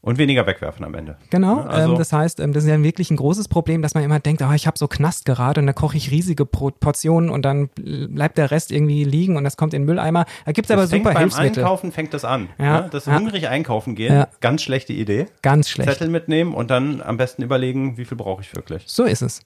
[0.00, 1.16] Und weniger wegwerfen am Ende.
[1.30, 3.94] Genau, Ja, also- ähm, das heißt, ähm, das ist ja wirklich ein großes Problem, dass
[3.94, 7.28] man immer denkt, ah, ich habe so Knast gerade und da koche ich riesige Portionen
[7.28, 10.24] und dann bleibt der Rest irgendwie liegen und das kommt in den Mülleimer.
[10.46, 11.62] Da gibt's aber das fängt super beim Hilfsmittel.
[11.62, 12.48] Einkaufen fängt das an.
[12.58, 12.88] Ja, ne?
[12.90, 13.16] Das ja.
[13.16, 14.28] hungrig einkaufen gehen, Ja.
[14.40, 15.26] ganz schlechte Idee.
[15.42, 15.88] Ganz schlecht.
[15.90, 18.84] Zettel mitnehmen und dann am besten überlegen, wie viel brauche ich wirklich.
[18.86, 19.42] So ist es.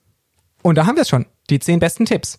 [0.63, 1.27] Und da haben wir es schon.
[1.51, 2.39] Die zehn besten Tipps.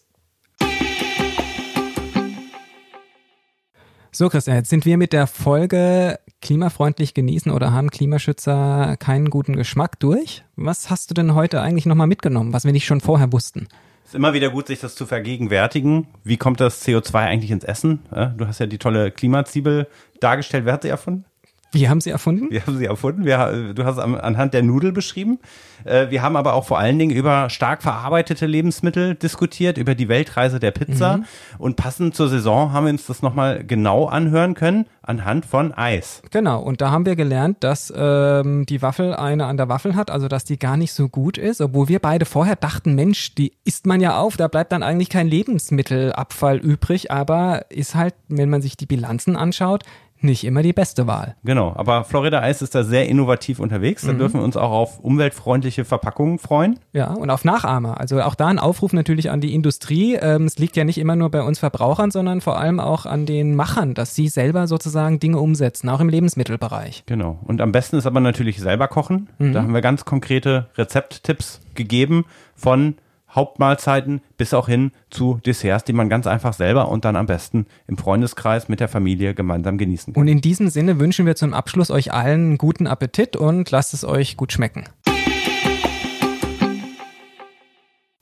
[4.12, 9.56] So, Christian, jetzt sind wir mit der Folge klimafreundlich genießen oder haben Klimaschützer keinen guten
[9.56, 10.44] Geschmack durch.
[10.56, 13.68] Was hast du denn heute eigentlich nochmal mitgenommen, was wir nicht schon vorher wussten?
[14.04, 16.08] Es ist immer wieder gut, sich das zu vergegenwärtigen.
[16.24, 18.00] Wie kommt das CO2 eigentlich ins Essen?
[18.38, 19.88] Du hast ja die tolle Klimazwiebel
[20.20, 20.66] dargestellt.
[20.66, 21.26] Wer hat sie erfunden?
[21.72, 22.48] Wir haben sie erfunden?
[22.50, 23.26] Wir haben sie erfunden.
[23.26, 25.40] Wir, du hast es anhand der Nudel beschrieben.
[25.84, 30.08] Äh, wir haben aber auch vor allen Dingen über stark verarbeitete Lebensmittel diskutiert, über die
[30.08, 31.18] Weltreise der Pizza.
[31.18, 31.26] Mhm.
[31.58, 36.22] Und passend zur Saison haben wir uns das nochmal genau anhören können, anhand von Eis.
[36.32, 40.10] Genau, und da haben wir gelernt, dass ähm, die Waffel eine an der Waffel hat,
[40.10, 43.54] also dass die gar nicht so gut ist, obwohl wir beide vorher dachten, Mensch, die
[43.66, 48.50] isst man ja auf, da bleibt dann eigentlich kein Lebensmittelabfall übrig, aber ist halt, wenn
[48.50, 49.84] man sich die Bilanzen anschaut,
[50.20, 51.36] nicht immer die beste Wahl.
[51.44, 54.04] Genau, aber Florida Eis ist da sehr innovativ unterwegs.
[54.04, 54.20] Da mhm.
[54.20, 56.80] dürfen wir uns auch auf umweltfreundliche Verpackungen freuen.
[56.94, 58.00] Ja, und auf Nachahmer.
[58.00, 60.16] Also auch da ein Aufruf natürlich an die Industrie.
[60.16, 63.26] Ähm, es liegt ja nicht immer nur bei uns Verbrauchern, sondern vor allem auch an
[63.26, 67.04] den Machern, dass sie selber sozusagen Dinge umsetzen, auch im Lebensmittelbereich.
[67.06, 67.40] Genau.
[67.46, 69.30] Und am besten ist aber natürlich selber kochen.
[69.38, 69.54] Mhm.
[69.54, 72.96] Da haben wir ganz konkrete Rezepttipps gegeben von
[73.38, 77.68] Hauptmahlzeiten bis auch hin zu Desserts, die man ganz einfach selber und dann am besten
[77.88, 80.22] im Freundeskreis mit der Familie gemeinsam genießen kann.
[80.22, 84.04] Und in diesem Sinne wünschen wir zum Abschluss euch allen guten Appetit und lasst es
[84.04, 84.86] euch gut schmecken.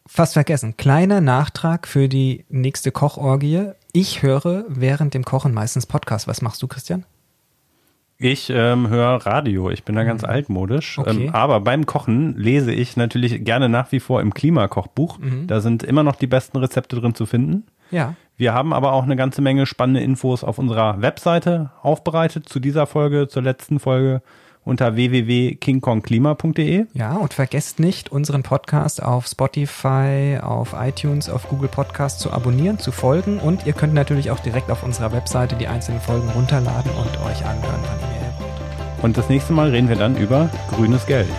[0.05, 3.71] Fast vergessen, kleiner Nachtrag für die nächste Kochorgie.
[3.91, 6.27] Ich höre während dem Kochen meistens Podcast.
[6.27, 7.05] Was machst du, Christian?
[8.17, 9.69] Ich ähm, höre Radio.
[9.69, 10.29] Ich bin da ganz mhm.
[10.29, 10.97] altmodisch.
[10.97, 11.25] Okay.
[11.25, 15.19] Ähm, aber beim Kochen lese ich natürlich gerne nach wie vor im Klimakochbuch.
[15.19, 15.47] Mhm.
[15.47, 17.65] Da sind immer noch die besten Rezepte drin zu finden.
[17.91, 18.15] Ja.
[18.37, 22.85] Wir haben aber auch eine ganze Menge spannende Infos auf unserer Webseite aufbereitet zu dieser
[22.85, 24.21] Folge, zur letzten Folge
[24.65, 26.87] unter www.kingkongklima.de.
[26.93, 32.79] Ja, und vergesst nicht, unseren Podcast auf Spotify, auf iTunes, auf Google Podcast zu abonnieren,
[32.79, 36.91] zu folgen und ihr könnt natürlich auch direkt auf unserer Webseite die einzelnen Folgen runterladen
[36.91, 39.03] und euch anhören, wann ihr wollt.
[39.03, 41.29] Und das nächste Mal reden wir dann über grünes Geld.